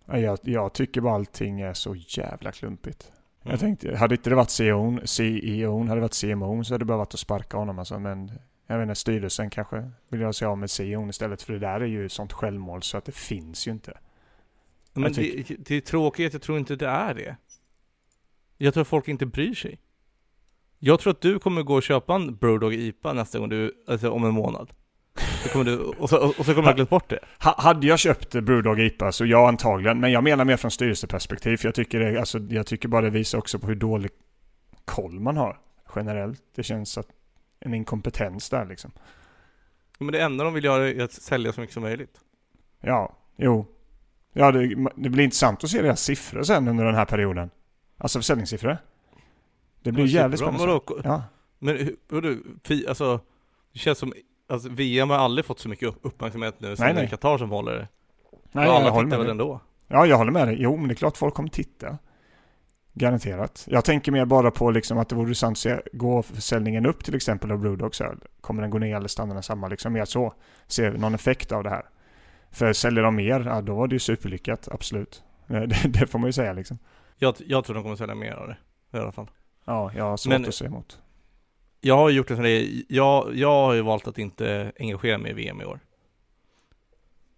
Ja, 0.07 0.19
Jag, 0.19 0.39
jag 0.43 0.73
tycker 0.73 1.01
bara 1.01 1.15
allting 1.15 1.61
är 1.61 1.75
så 1.75 1.95
jävla 1.95 2.53
klumpigt. 2.53 3.13
Mm. 3.43 3.51
Jag 3.51 3.61
tänkte, 3.61 3.97
hade 3.97 4.15
inte 4.15 4.31
det 4.31 4.37
varit 4.37 4.49
CEO'n, 4.49 5.01
CEO'n, 5.03 5.89
hade 5.89 5.95
det 5.95 6.01
varit 6.01 6.13
CMO'n 6.13 6.63
så 6.63 6.75
hade 6.75 6.83
det 6.83 6.87
bara 6.87 6.99
varit 6.99 7.15
att 7.15 7.21
sparka 7.21 7.57
honom 7.57 7.79
alltså. 7.79 7.99
Men 7.99 8.33
jag 8.67 8.79
vet 8.79 8.85
inte, 8.85 8.95
styrelsen 8.95 9.51
kanske 9.51 9.91
vill 10.09 10.21
jag 10.21 10.35
se 10.35 10.45
av 10.45 10.59
med 10.59 10.67
CEO'n 10.67 11.11
istället. 11.11 11.43
För 11.43 11.53
det 11.53 11.59
där 11.59 11.81
är 11.81 11.87
ju 11.87 12.09
sånt 12.09 12.33
självmål 12.33 12.83
så 12.83 12.99
att 12.99 13.05
det 13.05 13.13
finns 13.13 13.69
ju 13.69 13.71
inte. 13.73 13.99
Men 14.93 15.13
det, 15.13 15.45
det 15.59 15.75
är 15.75 15.81
tråkigt 15.81 16.27
att 16.27 16.33
jag 16.33 16.43
tror 16.43 16.59
inte 16.59 16.77
det 16.77 16.87
är 16.87 17.15
det. 17.15 17.37
Jag 18.59 18.75
tror 18.75 18.83
att 18.83 18.89
folk 18.89 19.09
inte 19.09 19.27
bryr 19.27 19.55
sig. 19.55 19.79
Jag 20.79 21.01
tror 21.01 21.11
att 21.11 21.21
du 21.21 21.39
kommer 21.39 21.63
gå 21.63 21.75
och 21.75 21.83
köpa 21.83 22.15
en 22.15 22.37
Brewdog 22.37 22.75
IPA 22.75 23.13
nästa 23.13 23.39
gång 23.39 23.49
du, 23.49 23.85
alltså 23.87 24.11
om 24.11 24.25
en 24.25 24.35
månad. 24.35 24.73
Så 25.43 25.49
kommer 25.49 25.65
du, 25.65 25.79
och, 25.79 26.09
så, 26.09 26.29
och 26.39 26.47
så 26.47 26.55
kommer 26.55 26.69
du 26.69 26.75
glömt 26.75 26.91
bort 26.91 27.11
det. 27.11 27.19
Ha, 27.41 27.55
hade 27.59 27.87
jag 27.87 27.99
köpt 27.99 28.31
Brewdog 28.31 28.81
IPA 28.81 29.13
så 29.13 29.27
ja 29.27 29.49
antagligen. 29.49 30.01
Men 30.01 30.13
jag 30.13 30.25
menar 30.25 30.45
mer 30.45 30.57
från 30.57 30.71
styrelseperspektiv. 30.71 31.57
För 31.57 31.69
jag 31.69 31.75
tycker, 31.75 32.01
det, 32.01 32.19
alltså, 32.19 32.39
jag 32.39 32.67
tycker 32.67 32.89
bara 32.89 33.03
det 33.03 33.11
visar 33.11 33.39
också 33.39 33.59
på 33.59 33.67
hur 33.67 33.75
dålig 33.75 34.11
koll 34.85 35.21
man 35.21 35.37
har 35.37 35.59
generellt. 35.97 36.43
Det 36.55 36.63
känns 36.63 36.99
att 36.99 37.09
en 37.61 37.75
inkompetens 37.75 38.51
där 38.51 38.67
liksom. 38.67 38.93
Men 39.99 40.13
det 40.13 40.21
enda 40.23 40.45
de 40.45 40.55
vill 40.55 40.65
göra 40.65 40.89
är 40.89 41.03
att 41.03 41.13
sälja 41.13 41.53
så 41.53 41.61
mycket 41.61 41.75
som 41.75 41.83
möjligt. 41.83 42.21
Ja, 42.81 43.17
jo. 43.37 43.67
Ja, 44.33 44.53
det, 44.53 44.75
det 44.97 45.11
blir 45.11 45.25
intressant 45.25 45.65
att 45.65 45.71
se 45.71 45.83
deras 45.83 46.03
siffror 46.03 46.43
sen 46.43 46.69
under 46.69 46.85
den 46.85 46.95
här 46.95 47.05
perioden. 47.05 47.51
Alltså 47.99 48.19
försäljningssiffror. 48.19 48.79
Det 49.83 49.93
blir 49.93 50.07
jävligt 50.07 50.41
spännande. 50.41 50.81
Ja. 51.05 51.25
Men 51.59 51.77
hur, 51.77 51.97
vadå, 52.09 52.37
fi, 52.65 52.87
alltså, 52.89 53.21
det 53.73 53.79
känns 53.79 53.99
som, 53.99 54.13
alltså 54.49 54.69
VM 54.69 55.11
har 55.11 55.17
aldrig 55.17 55.45
fått 55.45 55.59
så 55.59 55.69
mycket 55.69 55.89
upp- 55.89 55.99
uppmärksamhet 56.03 56.55
nu 56.59 56.77
som 56.77 56.85
Nej, 56.85 56.95
nej. 56.95 57.09
Qatar 57.09 57.39
som 57.39 57.51
håller 57.51 57.73
det. 57.73 57.89
Nej, 58.53 58.67
och 58.69 58.73
jag 58.75 58.81
alla 58.81 58.91
håller 58.91 59.09
med 59.09 59.19
väl 59.19 59.27
dig. 59.27 59.31
ändå? 59.31 59.61
Ja, 59.89 60.07
jag 60.07 60.17
håller 60.19 60.33
med 60.33 60.49
dig. 60.49 60.57
Jo, 60.61 60.77
men 60.77 60.89
det 60.89 60.93
är 60.95 60.97
klart 60.97 61.17
folk 61.17 61.35
kommer 61.35 61.49
titta. 61.49 61.99
Garanterat. 62.95 63.65
Jag 63.71 63.85
tänker 63.85 64.13
mer 64.13 64.25
bara 64.25 64.51
på 64.51 64.71
liksom 64.71 64.99
att 64.99 65.09
det 65.09 65.15
vore 65.15 65.35
sant 65.35 65.55
att 65.55 65.59
se, 65.59 65.81
går 65.93 66.23
försäljningen 66.23 66.87
upp 66.87 67.05
till 67.05 67.15
exempel 67.15 67.51
av 67.53 67.59
Brewdogs 67.59 68.01
öl? 68.01 68.19
Kommer 68.41 68.63
den 68.63 68.71
gå 68.71 68.79
ner 68.79 68.97
eller 68.97 69.09
stannar 69.09 69.35
den 69.35 69.43
samma? 69.43 69.69
Liksom 69.69 69.93
mer 69.93 70.05
så. 70.05 70.35
Ser 70.67 70.91
vi 70.91 70.99
någon 70.99 71.15
effekt 71.15 71.53
av 71.53 71.63
det 71.65 71.71
här? 71.71 71.83
För 72.51 72.73
säljer 72.73 73.03
de 73.03 73.17
mer, 73.17 73.41
ja 73.41 73.61
då 73.61 73.75
var 73.75 73.89
det 73.89 73.95
ju 73.95 73.99
superlyckat, 73.99 74.69
absolut. 74.73 75.23
Det, 75.47 75.67
det 75.89 76.07
får 76.07 76.19
man 76.19 76.29
ju 76.29 76.33
säga 76.33 76.53
liksom. 76.53 76.79
Jag, 77.19 77.35
jag 77.47 77.65
tror 77.65 77.75
de 77.75 77.83
kommer 77.83 77.97
sälja 77.97 78.15
mer 78.15 78.33
av 78.33 78.49
det. 78.49 78.57
I 78.99 79.01
alla 79.01 79.13
fall. 79.13 79.31
Ja, 79.65 79.93
jag 79.97 80.05
har 80.05 80.17
svårt 80.17 80.33
Men- 80.33 80.49
att 80.49 80.55
se 80.55 80.65
emot. 80.65 80.99
Jag 81.85 81.97
har 81.97 82.11
gjort 82.11 82.31
en 82.31 82.37
sån 82.37 82.45
där, 82.45 82.83
jag, 82.89 83.35
jag 83.37 83.49
har 83.49 83.73
ju 83.75 83.81
valt 83.83 84.09
att 84.09 84.19
inte 84.19 84.73
engagera 84.79 85.19
mig 85.19 85.31
i 85.31 85.35
VM 85.35 85.61
i 85.61 85.65
år. 85.65 85.81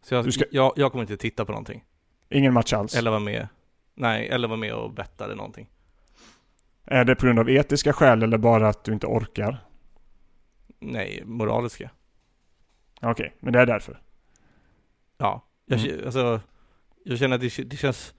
Så 0.03 0.15
jag, 0.15 0.33
ska- 0.33 0.45
jag, 0.51 0.73
jag 0.77 0.91
kommer 0.93 1.03
inte 1.03 1.17
titta 1.17 1.45
på 1.45 1.53
någonting. 1.53 1.85
Ingen 2.29 2.53
match 2.55 2.73
alls. 2.73 2.97
Eller 2.97 3.11
vara 3.11 3.21
med, 3.21 3.49
nej, 3.95 4.29
eller 4.29 4.49
vara 4.49 4.57
med 4.59 4.75
och 4.75 4.93
betta 4.93 5.25
eller 5.25 5.35
någonting. 5.35 5.69
Är 6.85 7.05
det 7.05 7.15
på 7.15 7.27
grund 7.27 7.39
av 7.39 7.51
etiska 7.51 7.93
skäl 7.93 8.23
eller 8.23 8.39
bara 8.39 8.69
att 8.69 8.85
du 8.85 8.93
inte 8.93 9.07
orkar? 9.07 9.65
Nej, 10.79 11.23
moraliska. 11.25 11.91
Okej, 13.03 13.37
men 13.41 13.53
det 13.53 13.61
är 13.61 13.67
därför. 13.67 14.01
Ja, 15.19 15.45
jag, 15.67 15.81
Mm. 15.81 16.05
alltså, 16.05 16.41
jag 17.05 17.19
känner 17.19 17.35
att 17.37 17.41
det, 17.57 17.63
det 17.71 17.77
känns, 17.77 18.15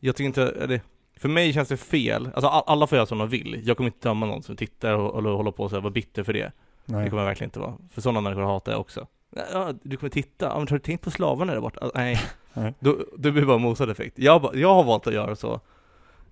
jag 0.00 0.16
tycker 0.16 0.26
inte, 0.26 0.42
eller, 0.42 0.80
för 1.22 1.28
mig 1.28 1.52
känns 1.52 1.68
det 1.68 1.76
fel, 1.76 2.26
alltså 2.34 2.46
all, 2.46 2.62
alla 2.66 2.86
får 2.86 2.96
göra 2.96 3.06
som 3.06 3.18
de 3.18 3.28
vill. 3.28 3.60
Jag 3.66 3.76
kommer 3.76 3.88
inte 3.90 4.08
döma 4.08 4.26
någon 4.26 4.42
som 4.42 4.56
tittar 4.56 4.92
och, 4.94 5.14
och 5.14 5.22
håller 5.36 5.50
på 5.50 5.64
och 5.64 5.72
vara 5.72 5.90
bitter 5.90 6.22
för 6.22 6.32
det. 6.32 6.52
Nej. 6.84 7.04
Det 7.04 7.10
kommer 7.10 7.22
jag 7.22 7.28
verkligen 7.28 7.48
inte 7.48 7.60
vara. 7.60 7.78
För 7.90 8.00
sådana 8.00 8.20
människor 8.20 8.42
hatar 8.42 8.72
jag 8.72 8.80
också. 8.80 9.06
Ja, 9.52 9.72
du 9.82 9.96
kommer 9.96 10.10
titta, 10.10 10.46
ja, 10.46 10.58
men 10.58 10.60
har 10.60 10.66
du 10.66 10.78
tänkt 10.78 11.04
på 11.04 11.10
slavarna 11.10 11.52
där 11.54 11.60
borta? 11.60 11.80
Alltså, 11.80 11.98
nej. 11.98 12.20
Nej. 12.54 12.74
Då, 12.80 12.98
då 13.18 13.30
blir 13.32 13.44
bara 13.44 13.58
motsatt 13.58 13.88
effekt. 13.88 14.18
Jag, 14.18 14.50
jag 14.54 14.74
har 14.74 14.84
valt 14.84 15.06
att 15.06 15.14
göra 15.14 15.36
så. 15.36 15.60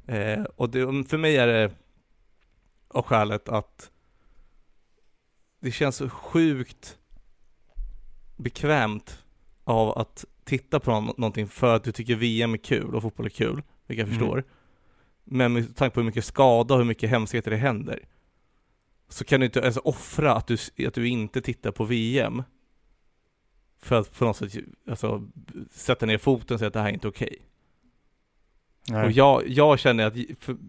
Eh, 0.06 0.42
och 0.56 0.70
det, 0.70 1.04
för 1.08 1.18
mig 1.18 1.36
är 1.36 1.46
det 1.46 1.70
av 2.88 3.02
skälet 3.04 3.48
att 3.48 3.90
det 5.60 5.70
känns 5.70 5.96
så 5.96 6.08
sjukt 6.08 6.98
bekvämt 8.36 9.18
av 9.64 9.98
att 9.98 10.24
titta 10.44 10.80
på 10.80 11.00
nå- 11.00 11.14
någonting 11.16 11.48
för 11.48 11.76
att 11.76 11.84
du 11.84 11.92
tycker 11.92 12.16
VM 12.16 12.52
är 12.54 12.58
kul 12.58 12.94
och 12.94 13.02
fotboll 13.02 13.26
är 13.26 13.30
kul, 13.30 13.62
vilket 13.86 14.06
jag 14.06 14.08
Mm. 14.08 14.18
förstår. 14.18 14.44
Men 15.24 15.52
med 15.52 15.76
tanke 15.76 15.94
på 15.94 16.00
hur 16.00 16.06
mycket 16.06 16.24
skada 16.24 16.74
och 16.74 16.80
hur 16.80 16.86
mycket 16.86 17.10
hemskheter 17.10 17.50
det 17.50 17.56
händer 17.56 18.04
så 19.08 19.24
kan 19.24 19.40
du 19.40 19.46
inte 19.46 19.60
ens 19.60 19.76
offra 19.76 20.34
att 20.34 20.46
du, 20.46 20.86
att 20.86 20.94
du 20.94 21.08
inte 21.08 21.40
tittar 21.40 21.70
på 21.70 21.84
VM 21.84 22.42
för 23.78 24.00
att 24.00 24.18
på 24.18 24.24
något 24.24 24.36
sätt 24.36 24.52
alltså, 24.90 25.28
sätta 25.70 26.06
ner 26.06 26.18
foten 26.18 26.54
och 26.54 26.58
säga 26.58 26.66
att 26.66 26.74
det 26.74 26.80
här 26.80 26.88
är 26.88 26.92
inte 26.92 27.08
okej. 27.08 27.36
Nej. 28.88 29.04
Och 29.04 29.10
jag, 29.10 29.48
jag 29.48 29.78
känner 29.78 30.06
att 30.06 30.14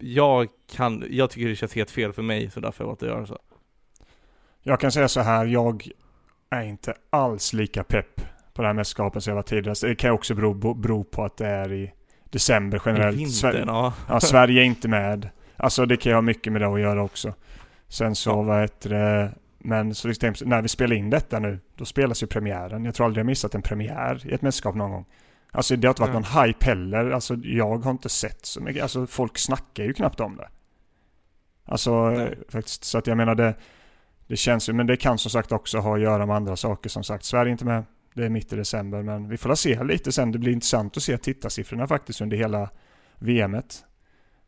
jag 0.00 0.48
kan, 0.70 1.04
jag 1.10 1.30
tycker 1.30 1.48
det 1.48 1.56
känns 1.56 1.74
helt 1.74 1.90
fel 1.90 2.12
för 2.12 2.22
mig 2.22 2.50
så 2.50 2.60
därför 2.60 2.84
har 2.84 2.84
jag 2.84 2.88
valt 2.88 3.02
att 3.02 3.08
göra 3.08 3.26
så. 3.26 3.38
Jag 4.62 4.80
kan 4.80 4.92
säga 4.92 5.08
så 5.08 5.20
här, 5.20 5.46
jag 5.46 5.88
är 6.50 6.62
inte 6.62 6.94
alls 7.10 7.52
lika 7.52 7.84
pepp 7.84 8.20
på 8.52 8.62
det 8.62 8.68
här 8.68 8.74
mästerskapet 8.74 9.24
som 9.24 9.30
jag 9.30 9.36
var 9.36 9.42
tidigare. 9.42 9.88
Det 9.88 9.94
kan 9.94 10.10
också 10.10 10.34
bero, 10.34 10.74
bero 10.74 11.04
på 11.04 11.24
att 11.24 11.36
det 11.36 11.46
är 11.46 11.72
i 11.72 11.92
december 12.32 12.78
I 12.78 12.80
generellt. 12.86 13.16
vintern, 13.18 13.52
Sver- 13.52 13.64
ja. 13.66 13.92
ja, 14.08 14.20
Sverige 14.20 14.60
är 14.60 14.64
inte 14.64 14.88
med. 14.88 15.28
Alltså 15.56 15.86
det 15.86 15.96
kan 15.96 16.10
ju 16.10 16.14
ha 16.14 16.22
mycket 16.22 16.52
med 16.52 16.62
det 16.62 16.68
att 16.68 16.80
göra 16.80 17.02
också. 17.02 17.34
Sen 17.88 18.14
så, 18.14 18.30
Ja. 18.30 18.42
vad 18.42 18.60
heter 18.60 18.90
det, 18.90 19.32
men 19.58 19.94
så 19.94 20.08
liksom, 20.08 20.34
när 20.44 20.62
vi 20.62 20.68
spelar 20.68 20.96
in 20.96 21.10
detta 21.10 21.38
nu, 21.38 21.58
då 21.76 21.84
spelas 21.84 22.22
ju 22.22 22.26
premiären. 22.26 22.84
Jag 22.84 22.94
tror 22.94 23.06
aldrig 23.06 23.20
jag 23.20 23.26
missat 23.26 23.54
en 23.54 23.62
premiär 23.62 24.26
i 24.26 24.32
ett 24.34 24.42
mästerskap 24.42 24.74
någon 24.74 24.90
gång. 24.90 25.04
Alltså 25.50 25.76
det 25.76 25.86
har 25.88 25.90
inte 25.92 26.02
varit 26.02 26.14
Nej. 26.14 26.22
någon 26.32 26.44
hype 26.46 26.66
heller. 26.66 27.10
Alltså 27.10 27.34
jag 27.34 27.78
har 27.78 27.90
inte 27.90 28.08
sett 28.08 28.46
så 28.46 28.60
mycket. 28.60 28.82
Alltså 28.82 29.06
folk 29.06 29.38
snackar 29.38 29.84
ju 29.84 29.92
knappt 29.92 30.20
om 30.20 30.36
det. 30.36 30.48
Alltså 31.64 32.10
Nej. 32.10 32.38
faktiskt, 32.48 32.84
så 32.84 32.98
att 32.98 33.06
jag 33.06 33.16
menar 33.16 33.34
det, 33.34 33.54
det 34.26 34.36
känns 34.36 34.68
ju, 34.68 34.72
men 34.72 34.86
det 34.86 34.96
kan 34.96 35.18
som 35.18 35.30
sagt 35.30 35.52
också 35.52 35.78
ha 35.78 35.94
att 35.94 36.00
göra 36.02 36.26
med 36.26 36.36
andra 36.36 36.56
saker. 36.56 36.90
Som 36.90 37.04
sagt, 37.04 37.24
Sverige 37.24 37.48
är 37.50 37.52
inte 37.52 37.64
med. 37.64 37.84
Det 38.14 38.24
är 38.24 38.28
mitt 38.28 38.52
i 38.52 38.56
december, 38.56 39.02
men 39.02 39.28
vi 39.28 39.36
får 39.36 39.54
se 39.54 39.84
lite 39.84 40.12
sen. 40.12 40.32
Det 40.32 40.38
blir 40.38 40.52
intressant 40.52 40.96
att 40.96 41.02
se 41.02 41.18
tittarsiffrorna 41.18 41.86
faktiskt 41.86 42.20
under 42.20 42.36
hela 42.36 42.70
VMet. 43.18 43.84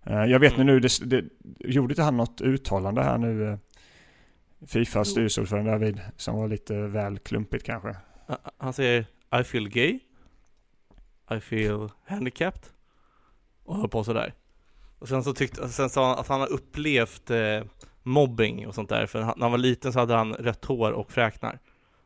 Eh, 0.06 0.24
Jag 0.24 0.38
vet 0.40 0.54
Mm. 0.54 0.66
nu, 0.66 0.80
det, 0.80 0.88
det, 1.04 1.24
gjorde 1.58 1.92
inte 1.92 2.02
han 2.02 2.16
något 2.16 2.40
uttalande 2.40 3.02
här 3.02 3.18
nu? 3.18 3.48
eh, 3.48 3.58
Fifas 4.66 5.08
styrelseordförande 5.08 5.70
David, 5.70 6.00
som 6.16 6.36
var 6.36 6.48
lite 6.48 6.74
väl 6.74 7.18
klumpigt 7.18 7.64
kanske. 7.66 7.96
Han 8.58 8.72
säger 8.72 9.06
I 9.40 9.44
feel 9.44 9.68
gay 9.68 10.00
I 11.30 11.40
feel 11.40 11.90
handicapped 12.06 12.62
och 13.64 13.76
höll 13.76 13.88
på 13.88 14.04
sådär. 14.04 14.34
Och 14.98 15.08
sen 15.08 15.24
så 15.24 15.34
tyckte, 15.34 15.68
sen 15.68 15.90
sa 15.90 16.08
han 16.08 16.18
att 16.18 16.28
han 16.28 16.40
har 16.40 16.52
upplevt 16.52 17.30
eh, 17.30 17.60
mobbing 18.02 18.66
och 18.66 18.74
sånt 18.74 18.88
där, 18.88 19.06
för 19.06 19.20
när 19.20 19.34
han 19.40 19.50
var 19.50 19.58
liten 19.58 19.92
så 19.92 19.98
hade 19.98 20.14
han 20.14 20.34
rött 20.34 20.64
hår 20.64 20.92
och 20.92 21.12
fräknar. 21.12 21.58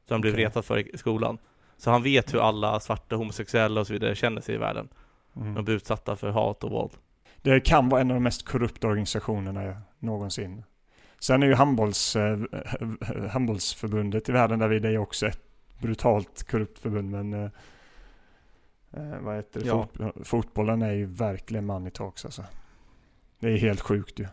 Så 0.08 0.14
han 0.14 0.20
blev 0.20 0.34
Okej. 0.34 0.44
retad 0.44 0.64
för 0.64 0.94
i 0.94 0.98
skolan. 0.98 1.38
Så 1.76 1.90
han 1.90 2.02
vet 2.02 2.34
hur 2.34 2.40
alla 2.40 2.80
svarta 2.80 3.16
homosexuella 3.16 3.80
och 3.80 3.86
så 3.86 3.92
vidare 3.92 4.14
känner 4.14 4.40
sig 4.40 4.54
i 4.54 4.58
världen. 4.58 4.88
Mm. 5.36 5.54
De 5.54 5.64
blir 5.64 5.74
utsatta 5.74 6.16
för 6.16 6.30
hat 6.30 6.64
och 6.64 6.70
våld. 6.70 6.92
Det 7.36 7.60
kan 7.60 7.88
vara 7.88 8.00
en 8.00 8.10
av 8.10 8.14
de 8.14 8.22
mest 8.22 8.48
korrupta 8.48 8.86
organisationerna 8.86 9.82
någonsin. 9.98 10.64
Sen 11.18 11.42
är 11.42 11.46
ju 11.46 11.54
handbolls, 11.54 12.16
eh, 12.16 12.38
handbollsförbundet 13.30 14.28
i 14.28 14.32
världen 14.32 14.58
där 14.58 14.68
vi 14.68 14.78
det 14.78 14.88
är 14.88 14.98
också 14.98 15.26
ett 15.26 15.40
brutalt 15.78 16.44
korrupt 16.50 16.78
förbund 16.78 17.10
men 17.10 17.32
eh, 17.32 17.50
eh, 18.92 19.20
vad 19.20 19.36
heter 19.36 19.60
det? 19.60 19.66
Ja. 19.66 19.88
Fot, 19.94 20.28
fotbollen 20.28 20.82
är 20.82 20.92
ju 20.92 21.06
verkligen 21.06 21.66
money 21.66 21.90
talks 21.90 22.24
alltså. 22.24 22.44
Det 23.40 23.48
är 23.48 23.56
helt 23.56 23.80
sjukt 23.80 24.20
ju. 24.20 24.26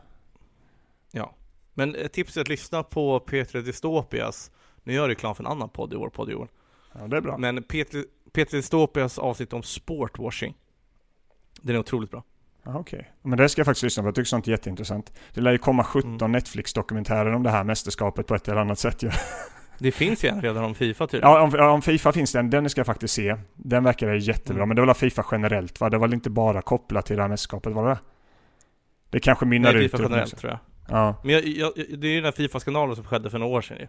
Men 1.78 1.96
ett 1.96 2.14
tips 2.14 2.38
är 2.38 2.42
att 2.42 2.48
lyssna 2.48 2.84
på 2.84 3.20
Peter 3.20 3.62
Dystopias, 3.62 4.52
nu 4.86 4.94
gör 4.94 5.02
jag 5.04 5.10
reklam 5.10 5.36
för 5.36 5.44
en 5.44 5.52
annan 5.52 5.70
podd 5.70 5.94
i 5.94 5.96
vår 5.96 6.10
podd 6.10 6.30
i 6.32 6.36
år. 6.36 6.48
Ja 6.94 7.08
det 7.08 7.18
är 7.18 7.22
bra. 7.22 7.38
Men 7.38 7.64
Peter, 7.64 8.04
Peter 8.34 8.58
Dystopias 8.58 9.20
avsnitt 9.20 9.54
om 9.54 9.64
sportwashing. 9.64 10.56
Den 11.62 11.76
är 11.76 11.80
otroligt 11.80 12.12
bra. 12.12 12.24
Ja, 12.64 12.78
Okej, 12.80 13.12
men 13.22 13.38
det 13.38 13.50
ska 13.50 13.60
jag 13.60 13.66
faktiskt 13.66 13.84
lyssna 13.84 14.04
på. 14.04 14.08
Jag 14.08 14.16
tycker 14.16 14.26
sånt 14.28 14.48
är 14.48 14.52
jätteintressant. 14.52 15.14
Det 15.34 15.42
lär 15.42 15.52
ju 15.52 15.58
komma 15.58 15.84
17 15.84 16.12
Mm. 16.16 16.32
Netflix-dokumentärer 16.32 17.34
om 17.34 17.44
det 17.44 17.50
här 17.50 17.64
mästerskapet 17.64 18.28
på 18.28 18.36
ett 18.36 18.48
eller 18.48 18.62
annat 18.62 18.80
sätt 18.80 19.04
ju. 19.04 19.10
Det 19.80 19.92
finns 19.92 20.24
ju 20.26 20.30
en 20.30 20.42
redan 20.42 20.64
om 20.64 20.76
Fifa 20.76 21.08
tydligen. 21.08 21.32
Ja, 21.32 21.42
om, 21.42 21.52
ja, 21.54 21.70
om 21.72 21.82
Fifa 21.82 22.12
finns 22.12 22.32
den, 22.32 22.50
den 22.50 22.70
ska 22.70 22.80
jag 22.80 22.86
faktiskt 22.86 23.14
se. 23.14 23.38
Den 23.56 23.84
verkar 23.84 24.14
jättebra, 24.14 24.56
Mm. 24.56 24.70
men 24.70 24.76
det 24.76 24.82
var 24.82 24.88
väl 24.88 24.96
Fifa 24.96 25.26
generellt 25.32 25.80
va? 25.82 25.90
Det 25.90 25.98
var 25.98 26.08
väl 26.08 26.14
inte 26.14 26.30
bara 26.30 26.62
kopplat 26.62 27.06
till 27.06 27.16
det 27.16 27.22
här 27.22 27.30
mästerskapet, 27.30 27.74
var 27.74 27.90
det 27.90 27.98
det? 29.10 29.20
kanske 29.20 29.46
mynnar 29.46 29.74
Nej, 29.74 29.86
ut 29.86 29.92
Fifa 29.92 30.04
ur- 30.04 30.08
generellt 30.08 30.38
tror 30.38 30.52
jag. 30.52 30.60
Ja, 30.98 31.16
Men 31.24 31.34
jag, 31.34 31.44
jag, 31.46 31.72
det 31.76 32.08
är 32.08 32.12
ju 32.12 32.16
den 32.16 32.26
här 32.26 32.32
Fifa-skandalen 32.32 32.96
som 32.96 33.06
skedde 33.06 33.30
för 33.30 33.40
några 33.40 33.54
år 33.58 33.62
sedan 33.62 33.78
ju. 33.80 33.88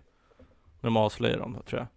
När 0.81 0.87
de 0.87 0.97
avslöjade 0.97 1.39
dem, 1.43 1.63
tror 1.67 1.81
jag. 1.81 1.89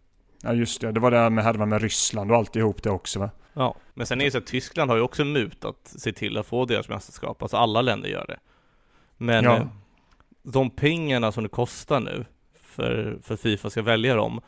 ja, 0.52 0.56
just 0.58 0.82
det. 0.82 0.92
Det 0.92 1.00
var 1.00 1.12
det 1.12 1.18
här 1.18 1.30
med, 1.30 1.44
härvan 1.44 1.70
med 1.70 1.82
Ryssland 1.82 2.32
och 2.32 2.38
alltihop 2.38 2.84
det 2.84 2.90
också 2.90 3.20
va? 3.20 3.30
Ja. 3.54 3.76
Men 3.94 4.08
sen 4.08 4.22
är 4.22 4.26
det 4.26 4.32
så 4.32 4.38
att 4.38 4.46
Tyskland 4.48 4.90
har 4.92 4.98
ju 4.98 5.04
också 5.04 5.26
mut 5.26 5.66
att 5.66 5.94
se 5.98 6.12
till 6.14 6.38
att 6.38 6.46
få 6.46 6.66
deras 6.66 6.90
mästerskap. 6.90 7.42
Alltså 7.42 7.58
alla 7.58 7.82
länder 7.82 8.10
gör 8.10 8.26
det. 8.28 8.40
Men 9.18 9.44
Ja. 9.44 9.58
eh, 9.58 9.68
de 10.44 10.70
pengarna 10.70 11.32
som 11.32 11.44
det 11.44 11.50
kostar 11.50 12.00
nu 12.00 12.26
för, 12.62 13.20
för 13.24 13.36
Fifa 13.36 13.70
ska 13.70 13.82
välja 13.82 14.16
dem, 14.16 14.42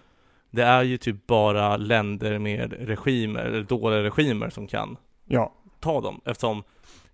det 0.50 0.64
är 0.64 0.84
ju 0.84 0.98
typ 0.98 1.28
bara 1.28 1.78
länder 1.78 2.40
med 2.40 2.74
regimer, 2.74 3.40
eller 3.44 3.64
dåliga 3.64 4.04
regimer 4.04 4.50
som 4.50 4.68
kan 4.68 4.98
Ja, 5.26 5.54
ta 5.80 6.02
dem. 6.02 6.22
Eftersom 6.26 6.64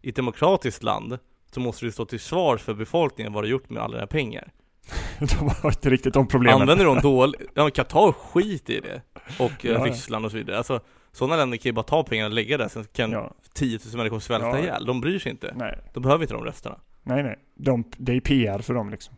i 0.01 0.09
ett 0.09 0.15
demokratiskt 0.15 0.83
land 0.83 1.19
så 1.51 1.59
måste 1.59 1.85
du 1.85 1.91
stå 1.91 2.05
till 2.05 2.19
svars 2.19 2.61
för 2.61 2.73
befolkningen 2.73 3.33
vad 3.33 3.43
du 3.43 3.47
gjort 3.47 3.69
med 3.69 3.83
alla 3.83 3.93
dina 3.95 4.07
pengar. 4.07 4.51
de 5.19 5.49
har 5.61 5.69
inte 5.69 5.89
riktigt 5.89 6.13
de 6.13 6.27
problemen. 6.27 6.61
Använder 6.61 6.85
de 6.85 6.99
dåligt, 6.99 7.41
ja 7.53 7.69
Qatar 7.69 8.11
skit 8.11 8.69
i 8.69 8.79
det. 8.79 9.01
Och 9.39 9.65
eh, 9.65 9.71
Ja. 9.71 9.85
Ryssland 9.85 10.25
och 10.25 10.31
så 10.31 10.37
vidare. 10.37 10.57
Alltså 10.57 10.79
sådana 11.11 11.35
länder 11.35 11.57
kan 11.57 11.69
ju 11.69 11.73
bara 11.73 11.83
ta 11.83 12.03
pengarna 12.03 12.27
och 12.27 12.33
lägga 12.33 12.57
där, 12.57 12.67
sen 12.67 12.85
kan 12.93 13.11
Ja, 13.11 13.33
10 13.53 13.79
000 13.87 13.97
människor 13.97 14.19
svälta 14.19 14.47
Ja. 14.47 14.59
ihjäl. 14.59 14.85
De 14.85 15.01
bryr 15.01 15.19
sig 15.19 15.31
inte. 15.31 15.53
nej, 15.55 15.79
De 15.93 16.03
behöver 16.03 16.23
inte 16.23 16.33
de 16.33 16.43
rösterna. 16.43 16.75
nej, 17.03 17.23
nej. 17.23 17.39
De, 17.55 17.83
det 17.97 18.13
är 18.13 18.19
PR 18.19 18.59
för 18.59 18.73
dem 18.73 18.89
liksom. 18.89 19.15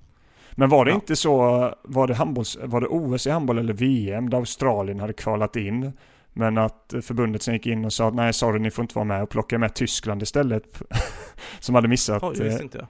Men 0.51 0.69
var 0.69 0.85
det 0.85 0.91
Ja. 0.91 0.95
inte 0.95 1.15
så, 1.15 1.35
var 1.83 2.07
det, 2.07 2.13
handbolls, 2.13 2.57
var 2.63 2.81
det 2.81 2.87
OS 2.87 3.27
i 3.27 3.29
handboll 3.29 3.57
eller 3.57 3.73
VM 3.73 4.29
där 4.29 4.37
Australien 4.37 4.99
hade 4.99 5.13
kvalat 5.13 5.55
in? 5.55 5.91
Men 6.33 6.57
att 6.57 6.93
förbundet 7.01 7.41
sen 7.43 7.53
gick 7.53 7.67
in 7.67 7.85
och 7.85 7.93
sa 7.93 8.07
att 8.07 8.13
nej 8.15 8.33
sorry 8.33 8.59
ni 8.59 8.71
får 8.71 8.83
inte 8.83 8.95
vara 8.95 9.05
med 9.05 9.23
och 9.23 9.29
plocka 9.29 9.57
med 9.57 9.73
Tyskland 9.75 10.21
istället. 10.23 10.81
som 11.59 11.75
hade 11.75 11.87
missat. 11.87 12.21
Ja, 12.21 12.31
det 12.35 12.39
eh, 12.39 12.45
visste 12.45 12.63
inte 12.63 12.77
jag. 12.77 12.87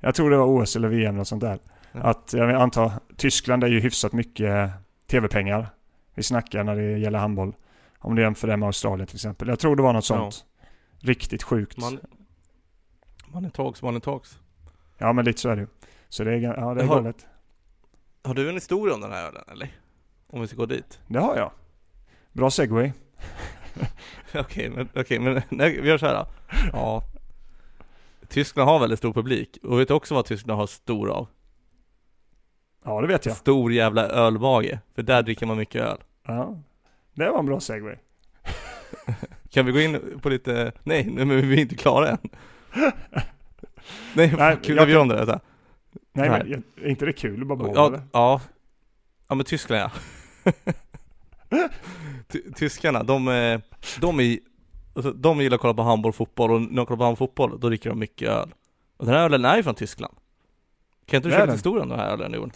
Jag 0.00 0.14
tror 0.14 0.30
det 0.30 0.36
var 0.36 0.46
OS 0.62 0.76
eller 0.76 0.88
VM 0.88 1.16
något 1.16 1.28
sånt 1.28 1.40
där. 1.40 1.58
Ja. 1.96 2.02
Att 2.02 2.32
jag 2.32 2.50
antar, 2.50 2.92
Tyskland 3.16 3.64
är 3.64 3.68
ju 3.68 3.80
hyfsat 3.80 4.12
mycket 4.12 4.70
tv-pengar. 5.06 5.68
Vi 6.14 6.22
snackar 6.22 6.64
när 6.64 6.76
det 6.76 6.98
gäller 6.98 7.18
handboll. 7.18 7.54
Om 7.98 8.14
du 8.14 8.22
jämför 8.22 8.48
det 8.48 8.56
med 8.56 8.66
Australien 8.66 9.06
till 9.06 9.16
exempel. 9.16 9.48
Jag 9.48 9.58
tror 9.58 9.76
det 9.76 9.82
var 9.82 9.92
något 9.92 10.10
Ja. 10.10 10.16
sånt. 10.30 10.44
Riktigt 10.98 11.42
sjukt. 11.42 11.76
Man, 11.78 11.98
man 13.32 13.44
är 13.44 13.50
talks, 13.50 13.82
man 13.82 13.96
är 13.96 14.00
talks. 14.00 14.38
Ja 14.98 15.12
men 15.12 15.24
lite 15.24 15.40
så 15.40 15.48
är 15.48 15.56
det 15.56 15.62
ju. 15.62 15.68
Så 16.08 16.24
det 16.24 16.32
är, 16.32 16.36
ja, 16.38 16.74
det 16.74 16.82
är 16.82 16.86
har- 16.86 16.94
galet. 16.96 17.26
Har 18.24 18.34
du 18.34 18.48
en 18.48 18.54
historia 18.54 18.94
om 18.94 19.00
den 19.00 19.12
här 19.12 19.24
ölen 19.28 19.42
eller? 19.52 19.68
Om 20.26 20.40
vi 20.40 20.46
ska 20.46 20.56
gå 20.56 20.66
dit? 20.66 21.00
Det 21.06 21.18
har 21.18 21.36
jag. 21.36 21.50
Bra 22.32 22.50
segway. 22.50 22.92
Okej, 24.34 24.70
men, 24.70 24.88
okej, 24.94 25.18
men 25.18 25.42
nej, 25.48 25.80
vi 25.80 25.88
gör 25.88 25.98
så 25.98 26.06
här. 26.06 26.14
då. 26.14 26.26
Ja. 26.72 27.02
Tyskland 28.28 28.68
har 28.70 28.78
väldigt 28.78 28.98
stor 28.98 29.12
publik. 29.12 29.58
Och 29.62 29.80
vet 29.80 29.88
du 29.88 29.94
också 29.94 30.14
vad 30.14 30.24
Tyskland 30.24 30.60
har 30.60 30.66
stor 30.66 31.10
av? 31.10 31.28
Ja 32.86 33.00
det 33.00 33.06
vet 33.06 33.26
jag. 33.26 33.36
Stor 33.36 33.72
jävla 33.72 34.08
ölbage. 34.08 34.78
För 34.94 35.02
där 35.02 35.22
dricker 35.22 35.46
man 35.46 35.56
mycket 35.56 35.82
öl. 35.82 35.98
Ja. 36.26 36.58
Det 37.14 37.30
var 37.30 37.38
en 37.38 37.46
bra 37.46 37.60
segway. 37.60 37.96
Kan 39.50 39.66
vi 39.66 39.72
gå 39.72 39.80
in 39.80 40.20
på 40.22 40.28
lite, 40.28 40.72
nej, 40.82 41.04
nej 41.10 41.24
men 41.24 41.48
vi 41.48 41.56
är 41.56 41.60
inte 41.60 41.74
klara 41.74 42.08
än. 42.08 42.18
Nej, 44.14 44.34
Nej, 44.38 44.58
kul 44.62 44.78
att 44.78 44.88
vi 44.88 44.96
om 44.96 45.08
det 45.08 45.24
där. 45.24 45.40
Nej 46.12 46.28
Nej. 46.30 46.44
men 46.48 46.62
är 46.84 46.88
inte 46.90 47.06
det 47.06 47.12
kul 47.12 47.40
att 47.42 47.48
bara 47.48 47.56
bolla 47.56 47.72
Ja, 47.74 48.00
ja. 48.12 48.40
Ja 49.28 49.34
men 49.34 49.44
Tyskland 49.44 49.82
ja. 49.82 49.90
Ty- 52.28 52.52
Tyskarna, 52.54 53.02
de, 53.02 53.24
de 54.00 54.20
är, 54.20 54.38
alltså, 54.94 55.12
de 55.12 55.40
gillar 55.40 55.54
att 55.54 55.60
kolla 55.60 55.74
på 55.74 55.82
handboll, 55.82 56.12
fotboll 56.12 56.50
och 56.52 56.60
när 56.62 56.76
de 56.76 56.86
kollar 56.86 56.98
på 56.98 57.04
handboll, 57.04 57.16
fotboll, 57.28 57.60
då 57.60 57.68
dricker 57.68 57.90
de 57.90 57.98
mycket 57.98 58.28
öl. 58.28 58.54
Och 58.96 59.06
den 59.06 59.14
här 59.14 59.24
ölen 59.24 59.44
är 59.44 59.56
ju 59.56 59.62
från 59.62 59.74
Tyskland. 59.74 60.16
Kan 61.06 61.16
inte 61.16 61.28
du 61.28 61.36
den. 61.36 61.50
historien 61.50 61.82
om 61.82 61.88
den 61.88 61.98
här 61.98 62.12
ölen 62.12 62.32
Johan? 62.32 62.50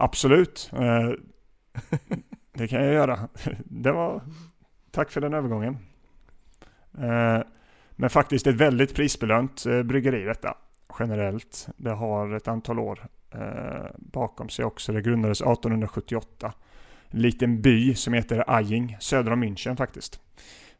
Absolut. 0.00 0.70
Eh, 0.72 1.10
det 2.52 2.68
kan 2.68 2.84
jag 2.84 2.94
göra. 2.94 3.28
Det 3.64 3.92
var... 3.92 4.22
Tack 4.90 5.10
för 5.10 5.20
den 5.20 5.34
övergången. 5.34 5.78
Eh, 6.98 7.40
men 7.90 8.10
faktiskt 8.10 8.46
ett 8.46 8.54
väldigt 8.54 8.94
prisbelönt 8.94 9.66
eh, 9.66 9.82
bryggeri 9.82 10.24
detta. 10.24 10.56
Generellt. 10.98 11.68
Det 11.76 11.90
har 11.90 12.36
ett 12.36 12.48
antal 12.48 12.78
år 12.78 13.06
eh, 13.34 13.86
bakom 13.96 14.48
sig 14.48 14.64
också. 14.64 14.92
Det 14.92 15.02
grundades 15.02 15.40
1878. 15.40 16.52
En 17.10 17.20
liten 17.20 17.62
by 17.62 17.94
som 17.94 18.12
heter 18.12 18.44
Ajing, 18.46 18.96
söder 19.00 19.32
om 19.32 19.44
München 19.44 19.76
faktiskt. 19.76 20.20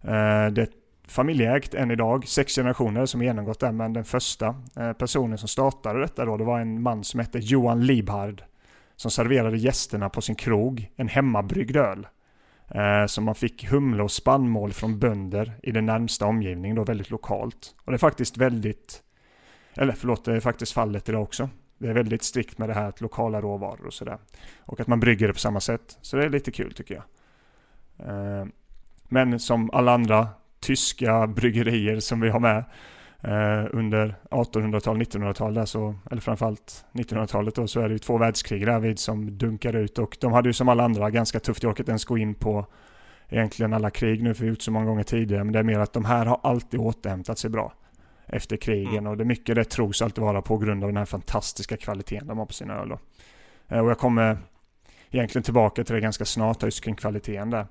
Eh, 0.01 0.47
det 0.47 0.63
är 0.63 0.69
familjeägt 1.07 1.75
än 1.75 1.91
idag. 1.91 2.29
Sex 2.29 2.55
generationer 2.55 3.07
som 3.07 3.23
genomgått 3.23 3.61
det. 3.61 3.73
Men 3.73 3.93
den 3.93 4.05
första 4.05 4.57
eh, 4.77 4.93
personen 4.93 5.39
som 5.39 5.49
startade 5.49 6.01
detta 6.01 6.25
då, 6.25 6.37
det 6.37 6.45
var 6.45 6.61
en 6.61 6.83
man 6.83 7.05
som 7.05 7.21
hette 7.21 7.39
Johan 7.39 7.87
Liebhard 7.87 8.43
som 8.99 9.11
serverade 9.11 9.57
gästerna 9.57 10.09
på 10.09 10.21
sin 10.21 10.35
krog 10.35 10.93
en 10.97 11.09
hemmabryggd 11.09 11.77
öl. 11.77 12.07
Eh, 12.69 13.07
så 13.07 13.21
man 13.21 13.35
fick 13.35 13.71
humle 13.71 14.03
och 14.03 14.11
spannmål 14.11 14.73
från 14.73 14.99
bönder 14.99 15.59
i 15.63 15.73
den 15.73 15.87
närmsta 15.87 16.27
omgivningen 16.27 16.77
då 16.77 16.85
väldigt 16.85 17.11
lokalt. 17.11 17.75
Och 17.85 17.93
det 17.93 17.97
är 17.97 17.99
faktiskt 17.99 18.37
väldigt, 18.37 19.03
eller 19.75 19.93
förlåt, 19.93 20.25
det 20.25 20.33
är 20.33 20.41
faktiskt 20.41 20.73
fallet 20.73 21.09
idag 21.09 21.23
också. 21.23 21.51
Det 21.79 21.89
är 21.89 21.95
väldigt 21.95 22.23
strikt 22.23 22.59
med 22.59 22.69
det 22.69 22.75
här 22.75 22.89
att 22.89 23.01
lokala 23.01 23.41
råvaror 23.41 23.87
och 23.87 23.95
sådär. 23.95 24.19
Och 24.59 24.81
att 24.81 24.87
man 24.87 25.01
brygger 25.01 25.27
det 25.27 25.33
på 25.33 25.39
samma 25.39 25.61
sätt. 25.61 25.99
Så 26.01 26.17
det 26.17 26.25
är 26.25 26.31
lite 26.31 26.51
kul 26.51 26.73
tycker 26.73 26.95
jag. 26.95 27.05
Eh, 28.09 28.47
men 29.09 29.41
som 29.41 29.71
alla 29.71 29.93
andra 29.93 30.29
tyska 30.61 31.27
bryggerier 31.27 32.01
som 32.01 32.21
vi 32.21 32.31
har 32.31 32.41
med 32.41 32.65
under 33.73 34.15
1800-tal, 34.31 35.03
1900-tal 35.03 35.55
där 35.55 35.65
så, 35.65 35.95
eller 36.11 36.21
framförallt 36.21 36.85
1900-talet 36.93 37.55
då, 37.55 37.67
så 37.67 37.81
är 37.81 37.89
det 37.89 37.93
ju 37.93 37.99
två 37.99 38.19
världskrig 38.19 38.67
där 38.67 38.79
vid 38.79 38.99
som 38.99 39.39
dunkar 39.39 39.77
ut 39.77 39.99
och 39.99 40.17
de 40.21 40.33
hade 40.33 40.49
ju 40.49 40.53
som 40.53 40.69
alla 40.69 40.85
andra 40.85 41.11
ganska 41.11 41.41
tufft. 41.41 41.63
Jag 41.63 41.71
orkar 41.71 41.83
inte 41.83 41.91
ens 41.91 42.05
gå 42.05 42.19
in 42.19 42.35
på 42.35 42.67
egentligen 43.29 43.73
alla 43.73 43.91
krig 43.91 44.23
nu 44.23 44.35
för 44.35 44.43
vi 44.45 44.51
gjort 44.51 44.63
så 44.63 44.71
många 44.71 44.87
gånger 44.87 45.03
tidigare. 45.03 45.45
Men 45.45 45.53
det 45.53 45.59
är 45.59 45.63
mer 45.63 45.79
att 45.79 45.93
de 45.93 46.05
här 46.05 46.27
har 46.27 46.41
alltid 46.43 46.81
återhämtat 46.81 47.39
sig 47.39 47.51
bra 47.51 47.73
efter 48.27 48.57
krigen 48.57 48.99
Mm. 48.99 49.07
och 49.07 49.17
det 49.17 49.25
mycket 49.25 49.55
det 49.55 49.65
tros 49.65 50.03
alltid 50.03 50.25
vara 50.25 50.43
på 50.43 50.59
grund 50.59 50.85
av 50.85 50.89
den 50.89 50.97
här 50.97 51.05
fantastiska 51.05 51.77
kvaliteten 51.77 52.27
de 52.27 52.39
har 52.39 52.47
på 52.47 52.53
sina 52.53 52.75
öl 52.75 52.89
då. 52.89 52.99
Eh, 53.69 53.81
och 53.81 53.91
jag 53.91 53.99
kommer 53.99 54.39
egentligen 55.11 55.43
tillbaka 55.43 55.85
till 55.85 55.95
det 55.95 56.01
ganska 56.01 56.25
snart 56.25 56.63
just 56.63 56.85
kring 56.85 56.95
kvaliteten 56.95 57.51
där. 57.51 57.67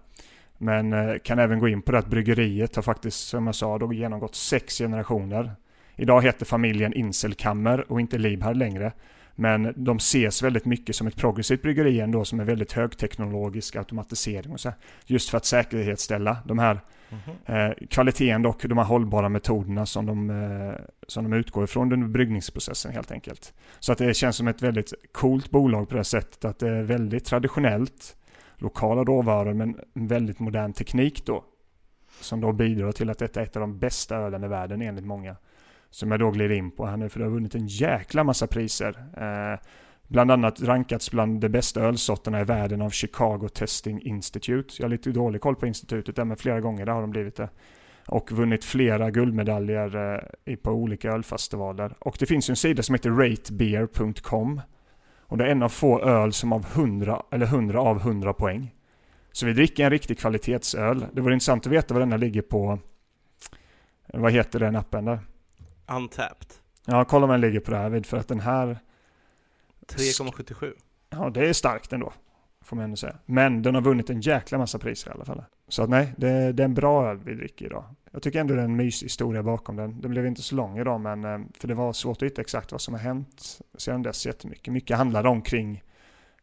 Men 0.57 0.93
eh, 0.93 1.17
kan 1.23 1.39
även 1.39 1.59
gå 1.59 1.67
in 1.67 1.81
på 1.81 1.91
det 1.91 1.97
att 1.97 2.07
bryggeriet 2.07 2.75
har 2.75 2.83
faktiskt, 2.83 3.27
som 3.27 3.45
jag 3.45 3.55
sa, 3.55 3.77
då 3.77 3.93
genomgått 3.93 4.35
sex 4.35 4.77
generationer. 4.77 5.51
Idag 5.95 6.21
heter 6.21 6.45
familjen 6.45 6.93
Inselkammer 6.93 7.91
och 7.91 8.01
inte 8.01 8.17
Liebhard 8.17 8.57
längre. 8.57 8.91
Men 9.35 9.73
de 9.75 9.97
ses 9.97 10.43
väldigt 10.43 10.65
mycket 10.65 10.95
som 10.95 11.07
ett 11.07 11.15
progressivt 11.15 11.61
bryggeri 11.61 11.99
ändå 11.99 12.25
som 12.25 12.39
är 12.39 12.45
väldigt 12.45 12.71
högteknologisk 12.71 13.75
automatisering 13.75 14.51
och 14.51 14.59
så. 14.59 14.73
Just 15.05 15.29
för 15.29 15.37
att 15.37 15.45
säkerhetsställa 15.45 16.37
de 16.45 16.59
här 16.59 16.79
Mhm. 17.09 17.55
eh, 17.55 17.87
kvaliteten 17.89 18.45
och 18.45 18.65
de 18.69 18.77
här 18.77 18.85
hållbara 18.85 19.29
metoderna 19.29 19.85
som 19.85 20.05
de, 20.05 20.29
eh, 20.29 20.85
som 21.07 21.23
de 21.23 21.37
utgår 21.37 21.63
ifrån 21.63 21.93
under 21.93 22.07
bryggningsprocessen 22.07 22.91
helt 22.91 23.11
enkelt. 23.11 23.53
Så 23.79 23.91
att 23.91 23.97
det 23.97 24.13
känns 24.13 24.35
som 24.35 24.47
ett 24.47 24.61
väldigt 24.61 24.93
coolt 25.11 25.49
bolag 25.49 25.89
på 25.89 25.95
det 25.95 26.03
sättet 26.03 26.45
att 26.45 26.59
det 26.59 26.69
är 26.69 26.83
väldigt 26.83 27.25
traditionellt 27.25 28.16
lokala 28.57 29.03
råvaror 29.03 29.53
men 29.53 29.79
en 29.93 30.07
väldigt 30.07 30.39
modern 30.39 30.73
teknik 30.73 31.25
då. 31.25 31.43
Som 32.21 32.41
då 32.41 32.51
bidrar 32.51 32.91
till 32.91 33.09
att 33.09 33.19
detta 33.19 33.39
är 33.39 33.43
ett 33.43 33.55
av 33.55 33.61
de 33.61 33.79
bästa 33.79 34.15
ölen 34.15 34.43
i 34.43 34.47
världen 34.47 34.81
enligt 34.81 35.05
många. 35.05 35.35
Som 35.89 36.11
jag 36.11 36.19
då 36.19 36.31
glider 36.31 36.55
in 36.55 36.71
på 36.71 36.85
här 36.85 36.97
nu 36.97 37.09
för 37.09 37.19
det 37.19 37.25
har 37.25 37.31
vunnit 37.31 37.55
en 37.55 37.67
jäkla 37.67 38.23
massa 38.23 38.47
priser. 38.47 39.05
Eh, 39.17 39.59
bland 40.07 40.31
annat 40.31 40.61
rankats 40.61 41.11
bland 41.11 41.41
de 41.41 41.49
bästa 41.49 41.81
ölsorterna 41.81 42.41
i 42.41 42.43
världen 42.43 42.81
av 42.81 42.89
Chicago 42.89 43.49
Testing 43.53 44.01
Institute. 44.01 44.73
Jag 44.77 44.83
har 44.83 44.89
lite 44.89 45.11
dålig 45.11 45.41
koll 45.41 45.55
på 45.55 45.67
institutet 45.67 46.15
där 46.15 46.25
men 46.25 46.37
flera 46.37 46.61
gånger 46.61 46.85
där 46.85 46.93
har 46.93 47.01
de 47.01 47.09
blivit 47.09 47.35
det. 47.35 47.49
Och 48.07 48.31
vunnit 48.31 48.65
flera 48.65 49.11
guldmedaljer 49.11 50.21
eh, 50.45 50.55
på 50.55 50.71
olika 50.71 51.11
ölfestivaler. 51.11 51.95
Och 51.99 52.15
det 52.19 52.25
finns 52.25 52.49
ju 52.49 52.51
en 52.51 52.55
sida 52.55 52.83
som 52.83 52.95
heter 52.95 53.09
ratebeer.com. 53.09 54.61
Och 55.27 55.37
det 55.37 55.45
är 55.45 55.49
en 55.49 55.63
av 55.63 55.69
få 55.69 56.01
öl 56.01 56.33
som 56.33 56.53
av 56.53 56.65
100, 56.65 57.23
eller 57.31 57.45
100 57.45 57.79
av 57.79 57.97
100 57.97 58.33
poäng. 58.33 58.73
Så 59.31 59.45
vi 59.45 59.53
dricker 59.53 59.83
en 59.83 59.89
riktig 59.89 60.19
kvalitetsöl. 60.19 61.05
Det 61.13 61.21
vore 61.21 61.33
intressant 61.33 61.65
att 61.65 61.71
veta 61.71 61.93
vad 61.93 62.01
denna 62.01 62.17
ligger 62.17 62.41
på. 62.41 62.79
Vad 64.13 64.31
heter 64.31 64.59
den 64.59 64.75
appen 64.75 65.05
där? 65.05 65.19
Untapped. 65.87 66.47
Ja, 66.85 67.05
kolla 67.05 67.25
om 67.25 67.31
den 67.31 67.41
ligger 67.41 67.59
på 67.59 67.71
det 67.71 67.77
här 67.77 67.89
vid 67.89 68.05
för 68.05 68.17
att 68.17 68.27
den 68.27 68.39
här, 68.39 68.79
3,77. 69.87 70.73
ja 71.09 71.29
det 71.29 71.49
är 71.49 71.53
starkt 71.53 71.93
ändå. 71.93 72.13
Får 72.61 72.75
man 72.75 72.85
ändå 72.85 72.97
säga. 72.97 73.15
Men 73.25 73.61
den 73.61 73.75
har 73.75 73.81
vunnit 73.81 74.09
en 74.09 74.21
jäkla 74.21 74.57
massa 74.57 74.79
priser 74.79 75.09
i 75.09 75.13
alla 75.13 75.25
fall. 75.25 75.43
Så 75.67 75.83
att 75.83 75.89
nej, 75.89 76.13
det, 76.17 76.51
det 76.51 76.63
är 76.63 76.65
en 76.65 76.73
bra 76.73 77.09
öl 77.09 77.17
vi 77.17 77.33
dricker 77.33 77.65
idag. 77.65 77.83
Jag 78.17 78.23
tycker 78.23 78.39
ändå 78.39 78.55
det 78.55 78.61
är 78.61 78.65
en 78.65 78.75
mysig 78.75 79.05
historia 79.05 79.43
bakom 79.43 79.75
den. 79.75 80.01
Den 80.01 80.11
blev 80.11 80.25
inte 80.25 80.41
så 80.41 80.55
lång 80.55 80.79
idag 80.79 81.01
men 81.01 81.25
eh, 81.25 81.39
för 81.59 81.67
det 81.67 81.73
var 81.73 81.93
svårt 81.93 82.17
att 82.17 82.25
hitta 82.25 82.41
exakt 82.41 82.71
vad 82.71 82.81
som 82.81 82.93
har 82.93 83.01
hänt 83.01 83.59
sedan 83.77 84.01
dess 84.01 84.25
jättemycket. 84.25 84.73
Mycket 84.73 84.97
handlade 84.97 85.29
om 85.29 85.41
kring 85.41 85.83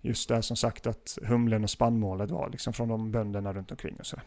just 0.00 0.28
det 0.28 0.42
som 0.42 0.56
sagt 0.56 0.87
att 0.87 1.18
humlen 1.22 1.64
och 1.64 1.70
spannmålet 1.70 2.30
var 2.30 2.50
liksom 2.50 2.72
från 2.72 2.88
de 2.88 3.10
bönderna 3.10 3.52
runt 3.52 3.70
omkring 3.70 3.96
och 3.96 4.06
sådär. 4.06 4.24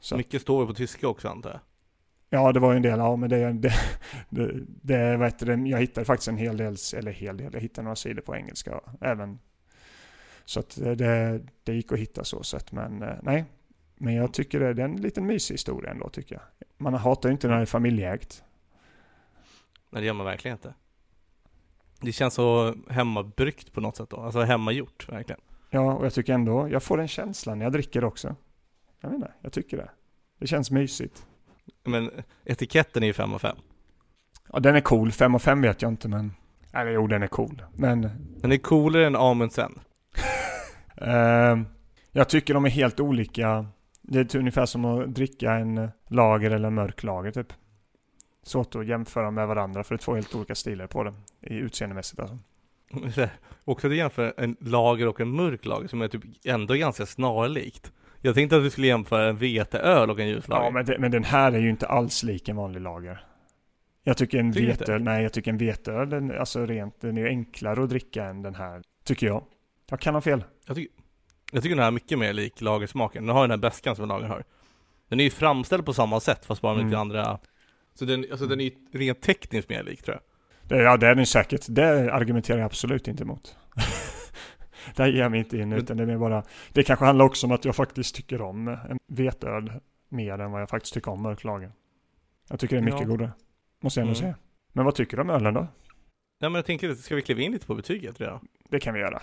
Så. 0.00 0.16
Mycket 0.16 0.42
står 0.42 0.66
på 0.66 0.74
tyska 0.74 1.08
också 1.08 1.28
antar 1.28 1.50
jag. 1.50 1.60
Ja, 2.40 2.52
det 2.52 2.60
var 2.60 2.72
ju 2.72 2.76
en 2.76 2.82
del, 2.82 2.98
ja 2.98 3.16
men 3.16 3.30
det, 3.30 3.52
det, 3.52 3.72
det, 4.28 4.52
det 4.66 5.16
vad 5.16 5.26
heter 5.26 5.46
det, 5.46 5.68
jag 5.68 5.78
hittade 5.78 6.04
faktiskt 6.04 6.28
en 6.28 6.36
hel 6.36 6.56
del, 6.56 6.76
eller 6.96 7.12
hel 7.12 7.36
del, 7.36 7.50
jag 7.52 7.60
hittade 7.60 7.84
några 7.84 7.96
sidor 7.96 8.22
på 8.22 8.36
engelska 8.36 8.80
även. 9.00 9.38
Så 10.44 10.60
att 10.60 10.76
det, 10.76 11.40
det 11.64 11.74
gick 11.74 11.92
att 11.92 11.98
hitta 11.98 12.24
så 12.24 12.42
sett, 12.42 12.72
men 12.72 13.02
eh, 13.02 13.14
nej. 13.22 13.44
Men 13.98 14.14
jag 14.14 14.32
tycker 14.32 14.60
det, 14.60 14.82
är 14.82 14.84
en 14.84 14.96
liten 14.96 15.26
mysig 15.26 15.54
historia 15.54 15.90
ändå 15.90 16.08
tycker 16.08 16.34
jag. 16.34 16.42
Man 16.78 16.94
hatar 16.94 17.28
ju 17.28 17.32
inte 17.32 17.48
när 17.48 17.56
det 17.56 17.62
är 17.62 17.66
familjeägt. 17.66 18.44
Nej 19.90 20.02
det 20.02 20.06
gör 20.06 20.14
man 20.14 20.26
verkligen 20.26 20.56
inte. 20.56 20.74
Det 22.00 22.12
känns 22.12 22.34
så 22.34 22.74
hemmabryggt 22.88 23.72
på 23.72 23.80
något 23.80 23.96
sätt 23.96 24.10
då. 24.10 24.16
Alltså 24.16 24.40
hemmagjort 24.40 25.08
verkligen. 25.08 25.40
Ja, 25.70 25.94
och 25.94 26.04
jag 26.06 26.14
tycker 26.14 26.32
ändå, 26.32 26.68
jag 26.68 26.82
får 26.82 26.96
den 26.96 27.08
känslan 27.08 27.58
när 27.58 27.66
jag 27.66 27.72
dricker 27.72 28.04
också. 28.04 28.36
Jag 29.00 29.14
inte, 29.14 29.32
jag 29.40 29.52
tycker 29.52 29.76
det. 29.76 29.90
Det 30.38 30.46
känns 30.46 30.70
mysigt. 30.70 31.26
Men 31.84 32.10
etiketten 32.44 33.02
är 33.02 33.06
ju 33.06 33.12
5 33.12 33.34
av 33.34 33.38
5. 33.38 33.56
Ja, 34.52 34.60
den 34.60 34.76
är 34.76 34.80
cool. 34.80 35.12
5 35.12 35.34
och 35.34 35.42
5 35.42 35.62
vet 35.62 35.82
jag 35.82 35.90
inte, 35.90 36.08
men... 36.08 36.32
Eller 36.72 36.90
jo, 36.90 37.06
den 37.06 37.22
är 37.22 37.26
cool. 37.26 37.62
Men 37.72 38.10
Den 38.40 38.52
är 38.52 38.58
coolare 38.58 39.06
än 39.06 39.16
Amundsen. 39.16 39.78
Eh, 41.00 41.58
jag 42.12 42.28
tycker 42.28 42.54
de 42.54 42.64
är 42.64 42.70
helt 42.70 43.00
olika. 43.00 43.66
Det 44.10 44.34
är 44.34 44.38
ungefär 44.38 44.66
som 44.66 44.84
att 44.84 45.14
dricka 45.14 45.52
en 45.52 45.78
eh, 45.78 45.88
lager 46.08 46.50
eller 46.50 46.68
en 46.68 46.74
mörk 46.74 47.02
lager 47.02 47.30
typ. 47.30 47.52
Svårt 48.42 48.74
att 48.74 48.86
jämföra 48.86 49.30
med 49.30 49.48
varandra 49.48 49.84
för 49.84 49.94
det 49.94 49.96
är 49.96 50.02
två 50.02 50.14
helt 50.14 50.34
olika 50.34 50.54
stilar 50.54 50.86
på 50.86 51.04
det. 51.04 51.14
I 51.40 51.54
utseendemässigt 51.54 52.20
alltså. 52.20 52.38
Också 53.64 53.86
att 53.86 53.90
du 53.90 53.96
jämför 53.96 54.34
en 54.36 54.56
lager 54.60 55.08
och 55.08 55.20
en 55.20 55.28
mörk 55.28 55.64
lager 55.64 55.88
som 55.88 56.02
är 56.02 56.08
typ 56.08 56.22
ändå 56.44 56.74
ganska 56.74 57.06
snarlikt. 57.06 57.92
Jag 58.20 58.34
tänkte 58.34 58.56
att 58.56 58.62
du 58.62 58.70
skulle 58.70 58.86
jämföra 58.86 59.28
en 59.28 59.36
veteöl 59.36 60.10
och 60.10 60.20
en 60.20 60.28
ljuslager. 60.28 60.64
Ja 60.64 60.70
men, 60.70 60.84
det, 60.84 60.98
men 60.98 61.10
den 61.10 61.24
här 61.24 61.52
är 61.52 61.58
ju 61.58 61.70
inte 61.70 61.86
alls 61.86 62.22
lik 62.22 62.48
en 62.48 62.56
vanlig 62.56 62.80
lager. 62.80 63.24
Jag 64.04 64.16
tycker 64.16 64.38
en 64.38 64.52
Tycker 64.52 64.66
veteöl, 64.66 65.02
nej 65.02 65.22
jag 65.22 65.32
tycker 65.32 65.50
en 65.50 65.58
veteöl, 65.58 66.10
den, 66.10 66.38
alltså 66.38 66.66
rent, 66.66 67.00
den 67.00 67.16
är 67.16 67.20
ju 67.20 67.28
enklare 67.28 67.82
att 67.82 67.88
dricka 67.88 68.24
än 68.24 68.42
den 68.42 68.54
här. 68.54 68.82
Tycker 69.04 69.26
jag. 69.26 69.44
Jag 69.90 70.00
kan 70.00 70.14
ha 70.14 70.20
fel. 70.20 70.44
Jag, 70.66 70.76
tycker, 70.76 70.92
jag 71.52 71.62
tycker 71.62 71.76
den 71.76 71.82
här 71.82 71.86
är 71.86 71.92
mycket 71.92 72.18
mer 72.18 72.32
lik 72.32 72.60
lagersmaken. 72.60 73.26
Den 73.26 73.34
har 73.36 73.42
ju 73.42 73.48
den 73.48 73.60
här 73.60 73.70
beskan 73.70 73.96
som 73.96 74.02
en 74.02 74.08
lager 74.08 74.26
har. 74.28 74.44
Den 75.08 75.20
är 75.20 75.24
ju 75.24 75.30
framställd 75.30 75.86
på 75.86 75.94
samma 75.94 76.20
sätt 76.20 76.44
fast 76.46 76.60
bara 76.62 76.74
med 76.74 76.84
lite 76.84 76.96
Mm. 76.96 77.00
andra 77.00 77.38
Så 77.94 78.04
den, 78.04 78.26
alltså 78.30 78.46
den 78.46 78.60
är 78.60 78.64
ju 78.64 78.70
rent 78.92 79.20
tekniskt 79.22 79.68
mer 79.68 79.82
lik 79.82 80.02
tror 80.02 80.14
jag. 80.16 80.22
Det, 80.78 80.82
ja 80.82 80.96
det 80.96 81.06
är 81.08 81.14
den 81.14 81.26
säkert. 81.26 81.66
Det 81.68 82.12
argumenterar 82.14 82.58
jag 82.58 82.66
absolut 82.66 83.08
inte 83.08 83.22
emot. 83.22 83.56
Där 84.96 85.06
ger 85.06 85.20
jag 85.20 85.30
mig 85.30 85.40
inte 85.40 85.58
in 85.58 85.72
utan 85.72 85.96
det 85.96 86.12
är 86.12 86.18
bara 86.18 86.42
Det 86.72 86.82
kanske 86.82 87.04
handlar 87.04 87.24
också 87.24 87.46
om 87.46 87.52
att 87.52 87.64
jag 87.64 87.76
faktiskt 87.76 88.14
tycker 88.14 88.42
om 88.42 88.68
en 88.68 88.98
veteöl 89.06 89.72
mer 90.08 90.38
än 90.38 90.50
vad 90.52 90.60
jag 90.62 90.68
faktiskt 90.68 90.94
tycker 90.94 91.10
om 91.10 91.22
mörklager. 91.22 91.72
Jag 92.48 92.60
tycker 92.60 92.76
det 92.76 92.80
är 92.80 92.84
mycket 92.84 93.00
Ja. 93.00 93.06
godare. 93.06 93.30
Måste 93.82 94.00
jag 94.00 94.02
ändå 94.08 94.18
Mm. 94.18 94.32
säga. 94.32 94.34
Men 94.72 94.84
vad 94.84 94.94
tycker 94.94 95.16
du 95.16 95.22
om 95.22 95.30
ölen 95.30 95.54
då? 95.54 95.60
Nej 96.40 96.50
men 96.50 96.54
jag 96.54 96.64
tänker, 96.66 96.94
ska 96.94 97.14
vi 97.14 97.22
kliva 97.22 97.40
in 97.40 97.52
lite 97.52 97.66
på 97.66 97.74
betyget 97.74 98.20
redan? 98.20 98.48
Det 98.68 98.80
kan 98.80 98.94
vi 98.94 99.00
göra. 99.00 99.22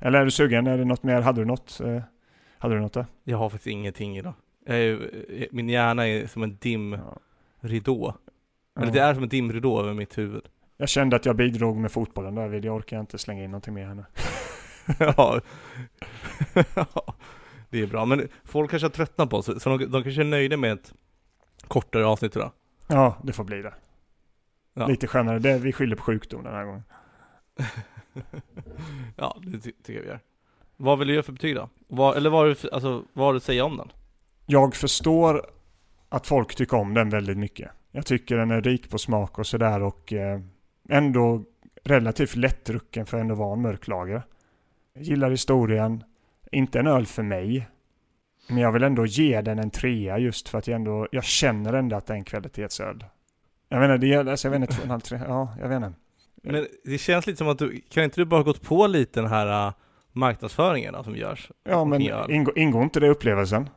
Eller 0.00 0.20
är 0.20 0.24
du 0.24 0.30
sugen? 0.30 0.66
Är 0.66 0.78
det 0.78 0.84
något 0.84 1.02
mer? 1.02 1.20
Hade 1.20 1.40
du 1.40 1.44
något? 1.44 1.80
Eh, 1.80 2.02
hade 2.58 2.74
du 2.74 2.80
något 2.80 2.92
där? 2.92 3.06
Jag 3.24 3.38
har 3.38 3.50
faktiskt 3.50 3.66
ingenting 3.66 4.16
idag. 4.18 4.34
Ju- 4.66 5.48
min 5.52 5.68
hjärna 5.68 6.08
är 6.08 6.26
som 6.26 6.42
en 6.42 6.56
dimridå. 6.60 8.14
Eller 8.80 8.92
det 8.92 9.00
är 9.00 9.14
som 9.14 9.22
en 9.22 9.28
dimridå 9.28 9.80
över 9.80 9.94
mitt 9.94 10.18
huvud. 10.18 10.42
Jag 10.76 10.88
kände 10.88 11.16
att 11.16 11.26
jag 11.26 11.36
bidrog 11.36 11.76
med 11.76 11.92
fotbollen 11.92 12.34
där 12.34 12.48
vid. 12.48 12.64
Jag 12.64 12.76
orkar 12.76 13.00
inte 13.00 13.18
slänga 13.18 13.44
in 13.44 13.50
någonting 13.50 13.74
mer 13.74 13.86
här 13.86 13.94
nu. 13.94 14.04
Ja, 14.98 15.40
det 17.70 17.80
är 17.82 17.86
bra. 17.86 18.04
Men 18.04 18.28
folk 18.44 18.70
kanske 18.70 18.84
har 18.86 18.90
tröttnat 18.90 19.30
på 19.30 19.36
oss, 19.36 19.62
så 19.62 19.68
de, 19.78 19.90
de 19.90 20.02
kanske 20.02 20.22
är 20.22 20.24
nöjda 20.24 20.56
med 20.56 20.72
ett 20.72 20.94
kortare 21.68 22.06
avsnitt 22.06 22.36
idag. 22.36 22.52
Ja, 22.86 23.16
det 23.22 23.32
får 23.32 23.44
bli 23.44 23.62
det. 23.62 23.74
Ja. 24.74 24.86
Lite 24.86 25.06
skönare. 25.06 25.38
Det 25.38 25.58
vi 25.58 25.72
skyller 25.72 25.96
på 25.96 26.02
sjukdom 26.02 26.44
den 26.44 26.54
här 26.54 26.64
gången. 26.64 26.82
ja, 29.16 29.36
det 29.42 29.58
ty 29.60 29.72
tycker 29.72 29.92
jag 29.94 30.02
vi 30.02 30.08
gör. 30.08 30.20
Vad 30.76 30.98
vill 30.98 31.08
du 31.08 31.14
göra 31.14 31.22
för 31.22 31.32
betyg 31.32 31.54
då? 31.56 31.68
Vad, 31.88 32.16
eller 32.16 32.30
vad 32.30 32.40
har, 32.40 32.46
du, 32.46 32.54
för- 32.54 32.74
alltså, 32.74 33.04
vad 33.12 33.26
har 33.26 33.32
du 33.32 33.36
att 33.36 33.42
säga 33.42 33.64
om 33.64 33.76
den? 33.76 33.92
Jag 34.46 34.74
förstår 34.74 35.46
att 36.08 36.26
folk 36.26 36.54
tycker 36.54 36.76
om 36.76 36.94
den 36.94 37.10
väldigt 37.10 37.38
mycket. 37.38 37.70
Jag 37.90 38.06
tycker 38.06 38.36
den 38.36 38.50
är 38.50 38.62
rik 38.62 38.90
på 38.90 38.98
smak 38.98 39.38
och 39.38 39.46
sådär 39.46 39.82
och 39.82 40.12
eh, 40.12 40.40
ändå 40.88 41.44
relativt 41.84 42.36
lättdrucken 42.36 43.06
för 43.06 43.16
att 43.16 43.20
ändå 43.20 43.34
vara 43.34 43.52
en 43.52 43.62
mörk 43.62 43.88
lager. 43.88 44.22
Jag 44.92 45.02
gillar 45.02 45.30
historien. 45.30 46.04
Inte 46.52 46.78
en 46.78 46.86
öl 46.86 47.06
för 47.06 47.22
mig. 47.22 47.68
Men 48.48 48.58
jag 48.58 48.72
vill 48.72 48.82
ändå 48.82 49.06
ge 49.06 49.40
den 49.40 49.58
en 49.58 49.70
trea 49.70 50.18
just 50.18 50.48
för 50.48 50.58
att 50.58 50.66
jag 50.66 50.74
ändå, 50.76 51.08
jag 51.12 51.24
känner 51.24 51.72
ändå 51.72 51.96
att 51.96 52.06
det 52.06 52.12
är 52.12 52.16
en 52.16 52.24
kvalitetsöl. 52.24 53.04
Jag 53.68 53.80
vet 53.80 53.90
inte, 53.90 53.98
det 53.98 54.06
gäller, 54.06 54.30
alltså 54.30 54.48
jag 54.48 54.52
vet 54.52 54.60
inte, 54.60 54.72
två 54.72 54.80
och 54.80 54.84
en 54.84 54.90
halv, 54.90 55.00
tre, 55.00 55.20
ja, 55.28 55.54
jag 55.60 55.68
vet 55.68 55.76
inte. 55.76 55.92
Men 56.42 56.66
det 56.84 56.98
känns 56.98 57.26
lite 57.26 57.36
som 57.36 57.48
att 57.48 57.58
du, 57.58 57.80
kan 57.90 58.04
inte 58.04 58.20
du 58.20 58.24
bara 58.24 58.42
gått 58.42 58.62
på 58.62 58.86
lite 58.86 59.20
den 59.20 59.30
här 59.30 59.66
uh, 59.66 59.72
marknadsföringen 60.12 61.04
som 61.04 61.16
görs? 61.16 61.50
Ja, 61.64 61.84
men 61.84 62.02
ingår, 62.30 62.58
ingår 62.58 62.82
inte 62.82 63.00
det 63.00 63.06
i 63.06 63.10
upplevelsen? 63.10 63.68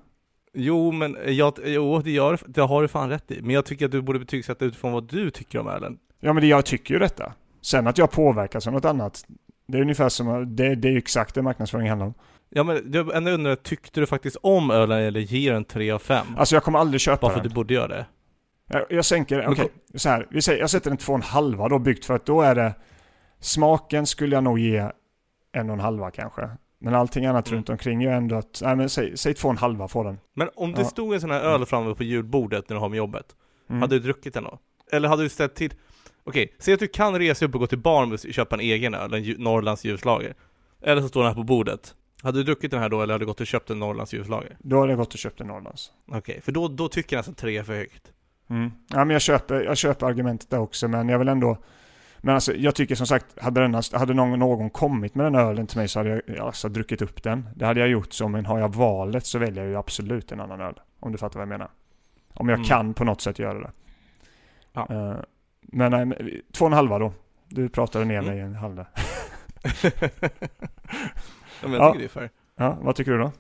Jo, 0.54 0.92
men 0.92 1.18
jag, 1.26 1.54
jo, 1.66 2.02
det, 2.02 2.12
gör, 2.12 2.40
det 2.46 2.62
har 2.62 2.82
du 2.82 2.88
fan 2.88 3.10
rätt 3.10 3.32
i. 3.32 3.42
Men 3.42 3.50
jag 3.50 3.66
tycker 3.66 3.86
att 3.86 3.92
du 3.92 4.02
borde 4.02 4.20
betygsätta 4.20 4.66
utifrån 4.66 4.92
vad 4.92 5.10
du 5.10 5.30
tycker 5.30 5.60
om 5.60 5.68
ölen. 5.68 5.98
Ja, 6.20 6.34
men 6.34 6.42
det, 6.42 6.48
jag 6.48 6.66
tycker 6.66 6.94
ju 6.94 7.00
detta. 7.00 7.34
Sen 7.62 7.88
att 7.88 7.98
jag 7.98 8.12
påverkas 8.12 8.68
av 8.68 8.74
något 8.74 8.86
annat, 8.86 9.26
det 9.68 9.78
är 9.78 9.82
ungefär 9.82 10.10
som, 10.10 10.56
det, 10.56 10.76
det 10.76 10.88
är 10.88 10.92
ju 10.92 10.98
exakt 10.98 11.36
det 11.36 11.42
marknadsföring 11.42 11.90
handlar 11.90 12.06
om. 12.06 12.14
Ja 12.50 12.64
men 12.64 12.92
jag 12.94 13.28
undrar, 13.28 13.56
tyckte 13.56 14.00
du 14.00 14.06
faktiskt 14.06 14.36
om 14.42 14.72
ölen 14.72 15.00
eller 15.00 15.20
ger 15.20 15.54
den 15.54 15.66
3 15.66 15.92
av 15.92 16.00
5? 16.00 16.26
Alltså 16.38 16.56
jag 16.56 16.64
kommer 16.64 16.80
aldrig 16.80 17.02
köpa 17.02 17.22
Bara 17.22 17.32
för 17.32 17.38
att 17.38 17.44
den. 17.44 17.50
du 17.50 17.56
borde 17.56 17.74
göra 17.74 17.88
det. 17.88 18.06
Jag, 18.70 18.86
jag 18.90 19.06
sänker, 19.06 19.48
okej, 19.48 19.70
så 19.96 20.10
här, 20.10 20.28
vi 20.32 20.42
säger, 20.42 20.60
jag 20.60 20.70
sätter 20.70 20.92
en 20.92 20.98
två 20.98 21.14
och 21.14 21.18
en 21.20 21.24
halva 21.24 21.70
då 21.70 21.80
byggt 21.80 22.06
för 22.06 22.16
att 22.16 22.26
då 22.26 22.42
är 22.42 22.56
det, 22.56 22.74
smaken 23.40 24.06
skulle 24.08 24.36
jag 24.36 24.44
nog 24.44 24.60
ge 24.60 24.90
en 25.52 25.70
och 25.70 25.74
en 25.74 25.80
halva 25.80 26.12
kanske. 26.12 26.50
Men 26.80 26.96
allting 26.96 27.26
annat 27.26 27.48
Mm. 27.48 27.58
runt 27.58 27.70
omkring 27.70 28.02
gör 28.02 28.12
ändå 28.14 28.36
att, 28.36 28.60
nej 28.64 28.76
men 28.76 28.90
säg, 28.90 29.18
säg 29.18 29.34
två 29.34 29.48
och 29.48 29.52
en 29.54 29.58
halva 29.58 29.88
får 29.88 30.04
den. 30.04 30.20
Men 30.34 30.50
om 30.56 30.74
det 30.74 30.82
Ja. 30.82 30.88
stod 30.88 31.14
en 31.14 31.22
sån 31.22 31.32
här 31.32 31.42
öl 31.42 31.66
framme 31.66 31.96
på 31.96 32.04
julbordet 32.04 32.70
när 32.70 32.76
du 32.76 32.80
har 32.80 32.90
med 32.90 32.98
jobbet, 32.98 33.26
Mm. 33.70 33.82
hade 33.82 33.96
du 33.96 34.00
druckit 34.00 34.34
den 34.34 34.44
då? 34.44 34.60
Eller 34.92 35.10
hade 35.10 35.24
du 35.24 35.30
ställt 35.30 35.56
till 35.56 35.74
Okej, 36.26 36.56
säg 36.60 36.74
att 36.74 36.80
du 36.80 36.88
kan 36.88 37.20
resa 37.20 37.46
upp 37.46 37.54
och 37.54 37.60
gå 37.60 37.68
till 37.68 37.78
bar 37.78 38.14
och 38.14 38.20
köpa 38.20 38.56
en 38.56 38.60
egen 38.60 38.94
öl, 38.94 39.14
en 39.14 39.36
Norrlands 39.44 39.84
ljuslager. 39.86 40.34
Eller 40.82 41.02
så 41.02 41.08
står 41.08 41.22
den 41.22 41.28
här 41.28 41.36
på 41.36 41.44
bordet. 41.44 41.96
Hade 42.22 42.38
du 42.40 42.44
druckit 42.44 42.72
den 42.72 42.80
här 42.80 42.90
då 42.90 43.02
eller 43.02 43.14
hade 43.14 43.22
du 43.24 43.28
gått 43.28 43.42
och 43.42 43.48
köpt 43.48 43.70
en 43.70 43.80
Norrlands 43.80 44.14
ljuslager? 44.14 44.58
Då 44.60 44.80
hade 44.80 44.92
jag 44.92 45.00
gått 45.00 45.14
och 45.14 45.20
köpt 45.20 45.42
en 45.42 45.48
Norrlands. 45.48 45.92
Okej, 46.12 46.42
för 46.42 46.52
då, 46.52 46.68
då 46.68 46.88
tycker 46.88 47.16
jag 47.16 47.20
nästan 47.20 47.36
tre 47.36 47.58
är 47.58 47.64
för 47.64 47.76
högt. 47.76 48.13
Mm. 48.50 48.72
Ja 48.88 48.98
men 48.98 49.10
jag 49.10 49.22
köper, 49.22 49.62
jag 49.62 49.78
köper 49.78 50.06
argumentet 50.08 50.50
där 50.50 50.60
också 50.60 50.88
men 50.88 51.10
jag 51.10 51.20
vill 51.20 51.28
ändå 51.28 51.58
Men 52.22 52.36
alltså 52.36 52.54
jag 52.56 52.76
tycker 52.76 52.96
som 52.96 53.08
sagt, 53.08 53.42
hade, 53.42 53.62
den, 53.62 53.82
hade 53.94 54.14
någon, 54.14 54.40
någon 54.40 54.70
kommit 54.70 55.16
med 55.16 55.26
den 55.26 55.36
ölen 55.36 55.68
till 55.68 55.78
mig 55.78 55.88
så 55.88 56.00
hade 56.00 56.22
jag 56.28 56.38
alltså 56.40 56.70
druckit 56.70 57.02
upp 57.02 57.24
den. 57.24 57.50
Det 57.56 57.66
hade 57.66 57.80
jag 57.80 57.90
gjort 57.90 58.14
så, 58.14 58.28
men 58.28 58.46
har 58.46 58.60
jag 58.60 58.76
valet 58.76 59.26
så 59.26 59.40
väljer 59.40 59.64
jag 59.64 59.70
ju 59.72 59.78
absolut 59.78 60.32
en 60.32 60.40
annan 60.40 60.62
öl. 60.62 60.80
Om 61.00 61.12
du 61.12 61.18
fattar 61.18 61.36
vad 61.40 61.42
jag 61.42 61.50
menar. 61.50 61.70
Om 62.34 62.50
jag 62.50 62.56
Mm. 62.58 62.68
kan 62.68 62.94
på 62.94 63.04
något 63.04 63.22
sätt 63.22 63.40
göra 63.40 63.60
det. 63.60 63.72
Ja. 64.74 64.88
Eh, 64.90 65.16
men 65.62 65.92
nej, 65.92 66.42
två 66.52 66.66
och 66.66 66.72
en 66.72 66.76
halva 66.76 67.00
då. 67.00 67.14
Du 67.48 67.70
pratade 67.70 68.06
ner 68.06 68.20
Mm. 68.20 68.30
mig 68.36 68.40
en 68.40 68.56
halv 68.56 68.76
där. 68.76 68.88
ja, 71.62 71.68
men 71.68 71.72
jag 71.74 71.82
Ja. 71.82 71.88
tycker 71.94 72.00
det 72.00 72.06
är 72.06 72.08
fair. 72.08 72.30
Ja, 72.56 72.78
vad 72.82 72.96
tycker 72.96 73.12
du 73.12 73.18
då? 73.18 73.32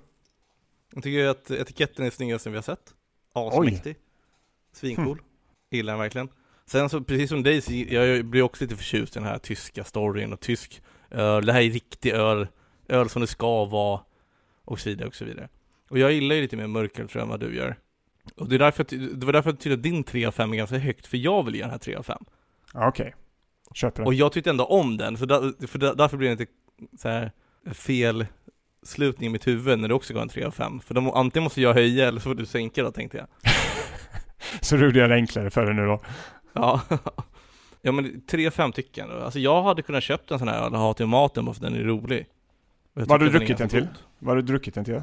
Jag 0.93 1.03
tycker 1.03 1.27
att 1.27 1.51
etiketten 1.51 2.05
är 2.05 2.09
snyggaste 2.09 2.49
vi 2.49 2.55
har 2.55 2.61
sett. 2.63 2.93
Asmäktig. 3.33 3.95
Svincool. 4.73 5.21
Gillar 5.71 5.93
den 5.93 5.99
verkligen. 5.99 6.29
Sen 6.65 6.89
så, 6.89 7.01
precis 7.03 7.29
som 7.29 7.43
dig, 7.43 7.61
så 7.61 7.73
jag 7.73 8.25
blir 8.25 8.41
också 8.41 8.63
lite 8.63 8.75
förtjust 8.75 9.15
i 9.15 9.19
den 9.19 9.27
här 9.27 9.37
tyska 9.37 9.83
storyn 9.83 10.33
och 10.33 10.39
tysk 10.39 10.81
öl. 11.11 11.45
Det 11.45 11.53
här 11.53 11.61
är 11.61 11.69
riktig 11.69 12.11
öl. 12.11 12.47
Öl 12.87 13.09
som 13.09 13.21
det 13.21 13.27
ska 13.27 13.65
vara. 13.65 13.99
Och 14.65 14.79
så 14.79 14.89
vidare 14.89 15.07
och 15.07 15.15
så 15.15 15.25
vidare. 15.25 15.49
Och 15.89 15.99
jag 15.99 16.11
gillar 16.11 16.35
ju 16.35 16.41
lite 16.41 16.57
mer 16.57 16.67
mörköl 16.67 17.07
tror 17.09 17.19
jag 17.19 17.23
än 17.23 17.29
vad 17.29 17.39
du 17.39 17.55
gör. 17.55 17.75
Och 18.35 18.49
det, 18.49 18.55
är 18.55 18.59
därför, 18.59 18.81
att- 18.83 18.89
det 19.19 19.25
var 19.25 19.33
därför 19.33 19.49
jag 19.49 19.59
tyckte 19.59 19.73
att 19.73 19.83
din 19.83 20.03
3 20.03 20.25
av 20.25 20.31
5 20.31 20.53
är 20.53 20.57
ganska 20.57 20.77
högt, 20.77 21.07
för 21.07 21.17
jag 21.17 21.43
vill 21.45 21.55
ge 21.55 21.61
den 21.61 21.69
här 21.71 21.77
3 21.77 21.95
av 21.95 22.03
5. 22.03 22.23
Ja, 22.73 22.87
Okej. 22.87 23.15
Köper 23.73 24.01
det. 24.03 24.07
Och 24.07 24.13
jag 24.13 24.31
tyckte 24.31 24.49
ändå 24.49 24.65
om 24.65 24.97
den, 24.97 25.17
så 25.17 25.25
där, 25.25 25.67
för 25.67 25.79
där, 25.79 25.95
därför 25.95 26.17
blir 26.17 26.27
det 26.35 26.41
inte 26.41 26.45
så 27.01 27.09
här 27.09 27.31
fel 27.73 28.25
slutning 28.83 29.29
i 29.29 29.31
mitt 29.31 29.47
huvud 29.47 29.79
när 29.79 29.87
det 29.87 29.93
också 29.93 30.13
går 30.13 30.21
en 30.21 30.29
3 30.29 30.43
av 30.43 30.51
5. 30.51 30.79
För 30.79 30.93
de, 30.93 31.09
antingen 31.09 31.43
måste 31.43 31.61
jag 31.61 31.73
höja 31.73 32.07
eller 32.07 32.19
så 32.19 32.23
får 32.29 32.35
du 32.35 32.45
sänka 32.45 32.83
då 32.83 32.91
tänkte 32.91 33.17
jag. 33.17 33.27
Så 34.61 34.75
du 34.75 34.85
gjorde 34.85 35.07
det 35.07 35.15
enklare 35.15 35.49
för 35.49 35.65
dig 35.65 35.75
nu 35.75 35.85
då? 35.85 35.99
Ja, 36.53 36.81
ja 37.81 37.91
men 37.91 38.05
3-5 38.05 38.71
tycker 38.71 39.01
jag 39.01 39.11
ändå. 39.11 39.23
Alltså 39.23 39.39
jag 39.39 39.63
hade 39.63 39.81
kunnat 39.81 40.03
köpt 40.03 40.31
en 40.31 40.39
sån 40.39 40.47
här 40.47 40.73
och 40.73 40.79
ha 40.79 40.93
till 40.93 41.05
maten 41.05 41.45
bara 41.45 41.53
för 41.53 41.61
den 41.61 41.75
är 41.75 41.83
rolig. 41.83 42.25
Jag 42.93 43.05
Vad 43.05 43.21
har 43.21 43.27
du 43.27 43.39
druckit 43.39 43.57
den 43.57 43.69
till? 43.69 43.87
Vad 44.19 44.29
har 44.29 44.35
du 44.35 44.41
druckit 44.41 44.73
den 44.73 44.85
till? 44.85 45.01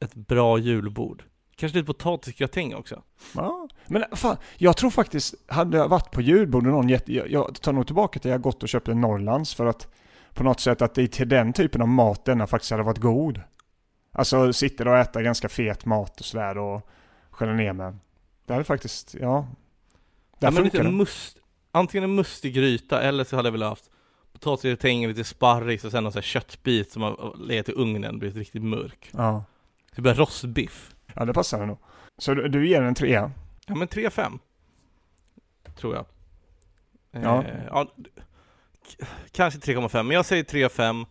Ett 0.00 0.14
bra 0.14 0.58
julbord. 0.58 1.22
Kanske 1.56 1.78
lite 1.78 1.86
potatisgratäng 1.86 2.74
också. 2.74 3.02
Ja, 3.34 3.68
men 3.86 4.04
fan, 4.12 4.36
jag 4.56 4.76
tror 4.76 4.90
faktiskt, 4.90 5.34
hade 5.46 5.76
jag 5.76 5.88
varit 5.88 6.10
på 6.10 6.20
julbord 6.20 6.66
och 6.66 6.72
någon 6.72 6.88
gett, 6.88 7.08
jag, 7.08 7.30
jag 7.30 7.60
tar 7.60 7.72
nog 7.72 7.86
tillbaka 7.86 8.20
till 8.20 8.30
jag 8.30 8.40
gått 8.40 8.62
och 8.62 8.68
köpt 8.68 8.88
en 8.88 9.00
Norrlands 9.00 9.54
för 9.54 9.66
att 9.66 9.88
på 10.34 10.44
något 10.44 10.60
sätt 10.60 10.82
att 10.82 10.94
det 10.94 11.02
är 11.02 11.06
till 11.06 11.28
den 11.28 11.52
typen 11.52 11.82
av 11.82 11.88
mat 11.88 12.24
denna 12.24 12.46
faktiskt 12.46 12.70
hade 12.70 12.82
varit 12.82 12.98
god. 12.98 13.40
Alltså 14.12 14.52
sitter 14.52 14.88
och 14.88 14.96
äta 14.96 15.22
ganska 15.22 15.48
fet 15.48 15.84
mat 15.84 16.20
och 16.20 16.26
sådär 16.26 16.58
och 16.58 16.88
skälla 17.30 17.52
ner 17.52 17.72
med. 17.72 17.98
Det 18.50 18.54
hade 18.54 18.64
faktiskt, 18.64 19.14
ja. 19.20 19.46
Där 20.38 20.46
Ja, 20.46 20.50
men 20.50 20.64
lite 20.64 20.82
det. 20.82 20.90
must, 20.90 21.38
antingen 21.72 22.04
en 22.04 22.14
mustig 22.14 22.54
gryta 22.54 23.02
eller 23.02 23.24
så 23.24 23.36
hade 23.36 23.46
jag 23.46 23.52
väl 23.52 23.62
haft 23.62 23.90
potatisgratäng, 24.32 25.06
lite 25.08 25.24
sparris 25.24 25.84
och 25.84 25.90
sen 25.90 26.02
någon 26.02 26.12
sån 26.12 26.18
här 26.18 26.22
köttbit 26.22 26.92
som 26.92 27.02
har 27.02 27.36
legat 27.38 27.68
i 27.68 27.72
ugnen 27.72 28.18
blivit 28.18 28.36
riktigt 28.36 28.62
mörk. 28.62 29.10
Ja. 29.12 29.44
Typ 29.96 30.06
en 30.06 30.14
rostbiff. 30.14 30.94
ja, 31.14 31.24
det 31.24 31.32
passar 31.32 31.66
nog. 31.66 31.78
Så 32.18 32.34
du, 32.34 32.48
du 32.48 32.68
ger 32.68 32.78
den 32.78 32.88
en 32.88 32.94
trea? 32.94 33.32
Ja 33.66 33.74
men 33.74 33.88
3-5. 33.88 34.38
Tror 35.76 35.94
jag. 35.94 36.06
Ja. 37.10 37.42
Eh, 37.44 37.64
ja 37.66 37.94
kanske 39.30 39.60
3,5, 39.60 40.02
men 40.02 40.14
jag 40.16 40.26
säger 40.26 40.44
3,5. 40.44 41.06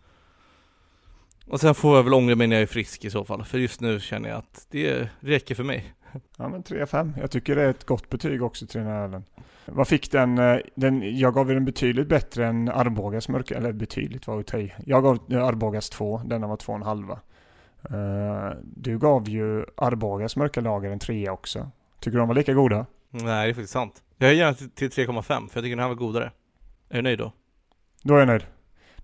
Och 1.46 1.60
sen 1.60 1.74
får 1.74 1.96
jag 1.96 2.02
väl 2.02 2.14
ångra 2.14 2.36
mig 2.36 2.46
när 2.46 2.56
jag 2.56 2.62
är 2.62 2.66
frisk 2.66 3.04
i 3.04 3.10
så 3.10 3.24
fall, 3.24 3.44
för 3.44 3.58
just 3.58 3.80
nu 3.80 4.00
känner 4.00 4.28
jag 4.28 4.38
att 4.38 4.66
det 4.70 5.08
räcker 5.20 5.54
för 5.54 5.64
mig. 5.64 5.94
Ja 6.36 6.48
men 6.48 6.62
3-5. 6.62 7.12
Jag 7.20 7.30
tycker 7.30 7.56
det 7.56 7.62
är 7.62 7.70
ett 7.70 7.86
gott 7.86 8.08
betyg 8.08 8.42
också 8.42 8.66
till 8.66 8.80
den 8.80 8.88
här 8.88 9.04
ölen. 9.04 9.24
Vad 9.66 9.88
fick 9.88 10.12
den, 10.12 10.38
eh, 10.38 10.58
den? 10.74 11.18
Jag 11.18 11.34
gav 11.34 11.48
den 11.48 11.64
betydligt 11.64 12.08
bättre 12.08 12.46
än 12.46 12.68
Arbogas 12.68 13.28
mörka, 13.28 13.56
eller 13.56 13.72
betydligt 13.72 14.26
var 14.26 14.40
att 14.40 14.46
ta 14.46 14.58
i. 14.58 14.74
Jag 14.86 15.02
gav 15.02 15.18
eh, 15.32 15.44
Arbogas 15.44 15.90
2, 15.90 16.20
denna 16.24 16.46
var 16.46 16.56
2,5. 16.56 17.18
Uh, 17.90 18.56
du 18.62 18.98
gav 18.98 19.28
ju 19.28 19.64
Arbogas 19.76 20.36
mörka 20.36 20.60
lager 20.60 20.90
en 20.90 20.98
3 20.98 21.30
också. 21.30 21.70
Tycker 22.00 22.10
du 22.10 22.18
de 22.18 22.28
var 22.28 22.34
lika 22.34 22.52
goda? 22.52 22.86
Nej, 23.10 23.22
det 23.22 23.50
är 23.50 23.54
faktiskt 23.54 23.72
sant. 23.72 24.02
Jag 24.18 24.34
ger 24.34 24.44
den 24.44 24.54
till 24.54 24.70
till 24.70 25.06
3,5, 25.06 25.22
för 25.22 25.34
jag 25.36 25.48
tycker 25.50 25.68
den 25.68 25.78
här 25.78 25.88
var 25.88 25.94
godare. 25.94 26.32
Är 26.88 26.96
du 26.96 27.02
nöjd 27.02 27.18
då? 27.18 27.32
Då 28.02 28.14
är 28.14 28.18
jag 28.18 28.28
nöjd. 28.28 28.46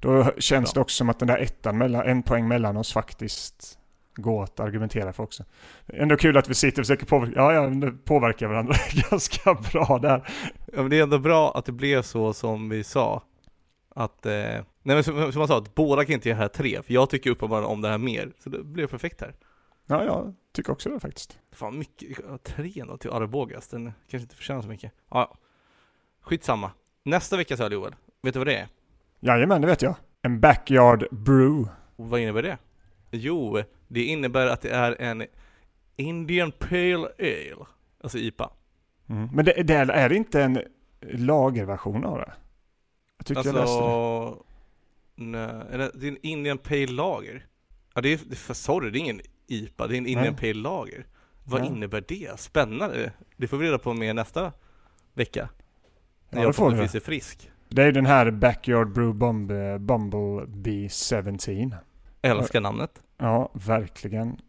Då 0.01 0.33
känns 0.39 0.75
Bra. 0.75 0.81
det 0.81 0.83
också 0.83 0.97
som 0.97 1.09
att 1.09 1.19
den 1.19 1.29
där 1.29 1.39
ettan, 1.39 1.79
mellan, 1.79 2.07
en 2.07 2.23
poäng 2.23 2.49
mellan 2.49 2.77
oss 2.77 2.93
faktiskt 2.93 3.79
går 4.17 4.45
att 4.45 4.61
argumentera 4.61 5.13
för 5.13 5.23
också. 5.23 5.45
Ändå 5.87 6.17
kul 6.17 6.37
att 6.37 6.49
vi 6.49 6.55
sitter 6.55 6.83
och 6.83 6.87
försöker 6.87 7.07
påverka, 7.07 7.33
ja, 7.37 7.53
ja, 7.53 7.67
det 7.67 7.93
påverkar 7.93 8.49
varandra 8.49 8.75
ganska 9.11 9.55
bra 9.55 9.99
där. 10.03 10.29
Ja 10.73 10.83
men 10.83 10.91
det 10.91 10.99
är 10.99 11.03
ändå 11.03 11.19
bra 11.19 11.53
att 11.55 11.65
det 11.65 11.73
blev 11.73 12.03
så 12.03 12.33
som 12.33 12.69
vi 12.69 12.85
sa. 12.85 13.23
Att, 13.89 14.27
eh, 14.27 14.33
nej 14.33 14.65
men 14.83 15.05
som, 15.05 15.33
som 15.33 15.39
man 15.39 15.49
sa, 15.49 15.59
att 15.59 15.75
båda 15.75 16.05
kan 16.05 16.15
inte 16.15 16.29
det 16.29 16.35
här 16.35 16.49
tre, 16.49 16.83
för 16.83 16.95
jag 16.95 17.11
tycker 17.11 17.31
uppenbarligen 17.31 17.71
om 17.71 17.81
det 17.81 17.89
här 17.89 17.99
mer. 17.99 18.33
Så 18.39 18.51
det 18.51 18.65
blev 18.65 18.87
perfekt 18.87 19.21
här. 19.21 19.35
Ja, 19.87 20.05
jag 20.05 20.35
tycker 20.53 20.73
också 20.73 20.89
det 20.89 21.01
faktiskt. 21.01 21.39
Fan 21.53 21.79
mycket, 21.79 22.19
tre 22.43 22.85
då 22.89 22.97
till 22.97 23.11
Arbogas, 23.11 23.69
den 23.69 23.85
kanske 23.85 24.25
inte 24.25 24.37
förtjänar 24.37 24.63
så 24.63 24.69
mycket. 24.69 24.93
Ja, 25.11 25.29
ja. 25.31 25.39
Skitsamma. 26.21 26.71
Nästa 27.03 27.37
veckas 27.37 27.61
öl 27.61 27.73
Joel, 27.73 27.95
vet 28.23 28.35
du 28.35 28.41
vad 28.41 28.47
det 28.47 28.57
är? 28.57 28.69
Jajamän, 29.21 29.61
det 29.61 29.67
vet 29.67 29.83
jag. 29.83 29.95
En 30.23 30.41
backyard 30.41 31.07
brew. 31.11 31.71
Och 31.97 32.09
vad 32.09 32.21
innebär 32.21 32.43
det? 32.43 32.59
Jo, 33.11 33.63
det 33.89 34.05
innebär 34.05 34.47
att 34.47 34.61
det 34.61 34.71
är 34.71 35.01
en 35.01 35.25
Indian 35.97 36.53
Pale 36.53 37.09
Ale, 37.19 37.67
alltså 38.01 38.19
IPA. 38.19 38.51
Mm. 39.09 39.29
Men 39.33 39.45
det, 39.45 39.63
det 39.63 39.75
är, 39.75 39.89
är 39.89 40.09
det 40.09 40.17
inte 40.17 40.43
en 40.43 40.61
lagerversion 41.01 42.05
av 42.05 42.19
det? 42.19 42.33
Jag 43.17 43.27
tyckte 43.27 43.49
jag 43.49 43.55
läste 43.55 43.77
det. 43.77 43.85
Alltså, 43.85 44.45
nej, 45.15 45.41
är 45.71 45.91
det 45.95 46.07
är 46.07 46.11
en 46.11 46.19
Indian 46.23 46.59
Pale 46.59 46.87
Lager. 46.87 47.47
Ja 47.95 48.01
det 48.01 48.13
är, 48.13 48.21
det 48.29 48.55
sorry, 48.55 48.91
det 48.91 48.99
är 48.99 49.01
ingen 49.01 49.21
IPA, 49.47 49.87
det 49.87 49.95
är 49.97 49.99
en 49.99 50.07
Indian 50.07 50.37
Nej. 50.41 50.53
Pale 50.53 50.63
Lager. 50.63 51.07
Vad 51.45 51.61
Ja. 51.61 51.65
innebär 51.65 52.05
det? 52.09 52.41
Spännande. 52.41 53.13
Det 53.37 53.49
får 53.49 53.57
vi 53.57 53.67
reda 53.67 53.79
på 53.79 53.95
mer 53.95 54.15
nästa 54.15 54.53
vecka. 55.15 55.49
När 56.31 56.41
Ja, 56.41 56.47
jag 56.47 56.57
förhoppningsvis 56.57 56.95
är 56.95 57.05
frisk. 57.05 57.51
Det 57.69 57.83
är 57.83 57.93
den 57.93 58.07
här 58.07 58.31
Backyard 58.31 58.93
Brew 58.93 59.19
Bumble, 59.19 59.79
Bumblebee 59.79 60.89
17. 60.89 61.75
Älskar 62.31 62.61
namnet. 62.61 63.03
Ja, 63.19 63.51
verkligen. 63.53 64.41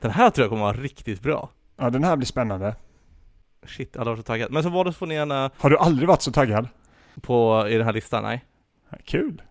Den 0.00 0.10
här 0.10 0.30
tror 0.30 0.42
jag 0.44 0.50
kommer 0.50 0.62
vara 0.62 0.76
riktigt 0.76 1.22
bra. 1.22 1.50
Ja, 1.76 1.90
den 1.90 2.04
här 2.04 2.16
blir 2.16 2.26
spännande. 2.26 2.76
Shit, 3.66 3.96
alla 3.96 4.10
var 4.10 4.16
så 4.16 4.22
taggade. 4.22 4.52
Men 4.52 4.62
så 4.62 4.68
var 4.68 4.84
det 4.84 4.92
så 4.92 4.98
får 4.98 5.06
ni 5.06 5.14
gärna 5.14 5.50
Har 5.56 5.70
du 5.70 5.78
aldrig 5.78 6.08
varit 6.08 6.22
så 6.22 6.32
taggad? 6.32 6.68
på, 7.20 7.66
i 7.68 7.76
den 7.76 7.86
här 7.86 7.92
listan, 7.92 8.22
nej. 8.22 8.44
Kul. 9.04 9.42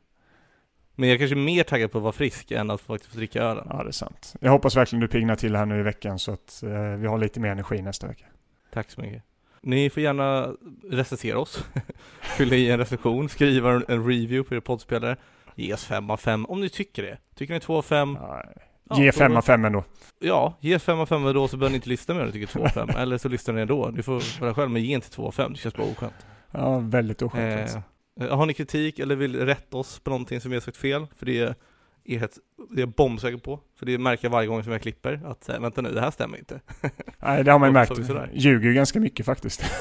Men 0.96 1.10
jag 1.10 1.14
är 1.16 1.20
kanske 1.20 1.36
är 1.36 1.44
mer 1.44 1.64
taggad 1.64 1.92
på 1.92 1.98
att 1.98 2.04
vara 2.04 2.14
frisk 2.14 2.52
än 2.52 2.72
att 2.72 2.82
faktiskt 2.82 3.12
få 3.12 3.18
dricka 3.18 3.44
ölen. 3.44 3.68
Ja, 3.70 3.84
det 3.84 3.90
är 3.90 3.92
sant. 3.92 4.36
Jag 4.40 4.52
hoppas 4.52 4.76
verkligen 4.76 5.02
du 5.02 5.08
piggnar 5.08 5.36
till 5.36 5.56
här 5.56 5.66
nu 5.66 5.80
i 5.80 5.84
veckan 5.84 6.20
så 6.20 6.32
att 6.32 6.64
eh, 6.64 6.70
vi 6.82 7.08
har 7.08 7.18
lite 7.18 7.40
mer 7.40 7.50
energi 7.50 7.82
nästa 7.82 8.08
vecka. 8.08 8.26
Tack 8.74 8.92
så 8.92 9.02
mycket. 9.02 9.24
Ni 9.62 9.90
får 9.90 10.04
gärna 10.04 10.54
recensera 10.92 11.40
oss. 11.40 11.66
Fylla 12.22 12.56
i 12.56 12.72
en 12.72 12.78
recension, 12.78 13.30
skriva 13.30 13.72
en 13.72 13.86
en 13.88 14.08
review 14.08 14.50
på 14.50 14.56
er 14.56 14.60
poddspelare. 14.60 15.18
Ge 15.56 15.74
oss 15.74 15.86
fem 15.86 16.10
av 16.10 16.18
fem 16.18 16.46
om 16.46 16.62
ni 16.62 16.70
tycker 16.70 17.04
det. 17.04 17.18
Tycker 17.36 17.54
ni 17.54 17.60
två 17.60 17.78
av 17.78 17.82
fem? 17.82 18.18
Ja, 18.22 18.44
Ja, 18.90 19.00
Ge 19.00 19.06
då- 19.06 19.12
fem 19.12 19.38
av 19.38 19.42
fem 19.42 19.66
ändå. 19.66 19.84
Ja, 20.20 20.58
ge 20.60 20.80
fem 20.80 21.00
av 21.00 21.06
fem 21.06 21.24
då 21.34 21.48
så 21.48 21.58
behöver 21.58 21.72
ni 21.72 21.76
inte 21.76 21.90
lyssna 21.90 22.14
mer 22.14 22.22
om 22.22 22.28
ni 22.28 22.34
tycker 22.34 22.48
två 22.48 22.64
av 22.64 22.68
fem. 22.70 22.90
Eller 22.98 23.18
så 23.18 23.30
lyssnar 23.30 23.54
ni 23.56 23.62
ändå. 23.62 23.90
Ni 23.96 24.04
får 24.04 24.42
vara 24.42 24.54
själv, 24.54 24.72
men 24.72 24.84
ge 24.84 24.94
inte 24.96 25.10
två 25.10 25.28
av 25.28 25.32
fem. 25.32 25.54
Det 25.54 25.60
känns 25.60 25.76
bara 25.76 25.88
oskönt. 25.88 26.14
Ja, 26.52 26.80
väldigt 26.80 27.22
oskönt. 27.22 27.62
alltså. 27.62 27.82
Eh, 28.22 28.38
har 28.38 28.46
ni 28.46 28.54
kritik 28.54 29.00
eller 29.00 29.16
vill 29.16 29.46
rätta 29.46 29.78
oss 29.78 30.00
på 30.00 30.10
någonting 30.10 30.42
som 30.42 30.52
vi 30.52 30.56
har 30.58 30.62
sagt 30.62 30.78
fel? 30.78 31.08
För 31.18 31.26
det 31.26 31.40
är, 31.40 31.56
är 32.04 32.24
ett, 32.24 32.38
det 32.70 32.76
är 32.76 32.80
jag 32.80 32.90
bombsäker 32.90 33.38
på. 33.38 33.60
För 33.80 33.86
det 33.86 33.98
märker 33.98 34.26
jag 34.26 34.32
varje 34.32 34.48
gång 34.48 34.64
som 34.64 34.72
jag 34.72 34.82
klipper 34.82 35.22
att 35.26 35.50
eh, 35.50 35.60
vänta 35.60 35.82
nu, 35.82 35.92
det 35.92 36.02
här 36.02 36.12
stämmer 36.12 36.38
inte. 36.38 36.60
Nej, 37.20 37.44
det 37.44 37.52
har 37.52 37.60
man 37.60 37.70
ju 37.70 37.74
märkt. 37.74 38.34
Ljuger 38.34 38.68
ju 38.70 38.74
ganska 38.74 39.00
mycket 39.00 39.26
faktiskt. 39.26 39.64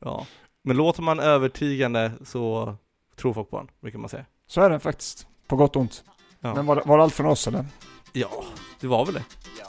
Ja. 0.00 0.26
Men 0.64 0.76
låter 0.76 1.02
man 1.02 1.20
övertygande 1.20 2.12
så 2.24 2.74
tror 3.16 3.32
folk 3.34 3.50
på 3.50 3.56
den, 3.58 3.68
brukar 3.80 3.98
man 3.98 4.08
säga. 4.08 4.24
Så 4.48 4.60
är 4.60 4.70
det 4.70 4.80
faktiskt. 4.80 5.26
På 5.48 5.56
gott 5.56 5.76
och 5.76 5.82
ont. 5.82 6.02
Ja. 6.40 6.54
Men 6.54 6.66
var, 6.66 6.82
var 6.84 6.98
det 6.98 7.04
allt 7.04 7.14
från 7.14 7.26
oss 7.26 7.46
eller? 7.46 7.66
Ja, 8.12 8.44
det 8.80 8.86
var 8.86 9.04
väl 9.04 9.14
det. 9.14 9.24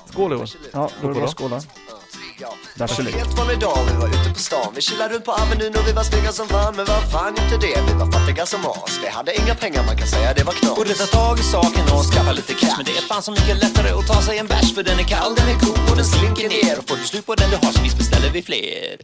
Skål 0.06 0.32
Johan. 0.32 0.48
Ja, 0.74 0.90
då 1.02 1.08
är 1.08 1.14
det 1.14 1.20
bara 1.20 1.26
att 1.26 1.38
skåla. 1.38 1.56
Det. 1.56 3.12
Helt 3.12 3.38
vanlig 3.38 3.60
dag, 3.60 3.78
vi 3.92 3.98
var 4.02 4.08
ute 4.08 4.30
på 4.34 4.40
stan 4.40 4.72
Vi 4.76 4.82
chillade 4.82 5.14
runt 5.14 5.26
på 5.26 5.32
Avenyn 5.32 5.76
och 5.76 5.88
vi 5.88 5.94
var 5.94 6.04
snygga 6.04 6.32
som 6.32 6.48
fan 6.48 6.76
Men 6.76 6.86
vad 6.86 7.12
fan 7.12 7.30
inte 7.30 7.58
det, 7.68 7.82
vi 7.88 7.94
var 7.94 8.12
fattiga 8.12 8.46
som 8.46 8.60
as 8.66 9.00
Vi 9.04 9.08
hade 9.10 9.36
inga 9.42 9.56
pengar, 9.56 9.84
man 9.86 9.98
kan 9.98 10.08
säga 10.08 10.34
det 10.34 10.44
var 10.44 10.54
knas 10.54 10.76
Borde 10.76 10.94
ta 10.94 11.06
tag 11.06 11.40
i 11.40 11.44
saken 11.44 11.84
och 11.94 12.04
skaffa 12.14 12.32
lite 12.32 12.54
cash 12.54 12.78
Men 12.78 12.86
det 12.86 12.92
är 12.92 13.02
fan 13.02 13.22
så 13.22 13.32
mycket 13.32 13.58
lättare 13.64 13.90
att 13.90 14.08
ta 14.08 14.22
sig 14.22 14.38
en 14.38 14.48
bärs 14.48 14.76
För 14.76 14.84
den 14.84 15.00
är 15.00 15.04
kall, 15.04 15.36
den 15.36 15.48
är 15.50 15.60
god 15.66 15.90
och 15.90 15.96
den 15.96 16.06
slinker 16.06 16.50
ner 16.50 16.80
Och 16.80 16.90
får 16.90 16.98
du 16.98 17.04
slut 17.04 17.26
på 17.26 17.36
den 17.36 17.50
du 17.50 17.56
har 17.56 17.72
så 17.72 17.82
visst 17.84 17.98
beställer 17.98 18.30
vi 18.30 18.42
fler 18.42 18.98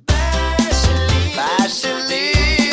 Vaseline 1.38 2.65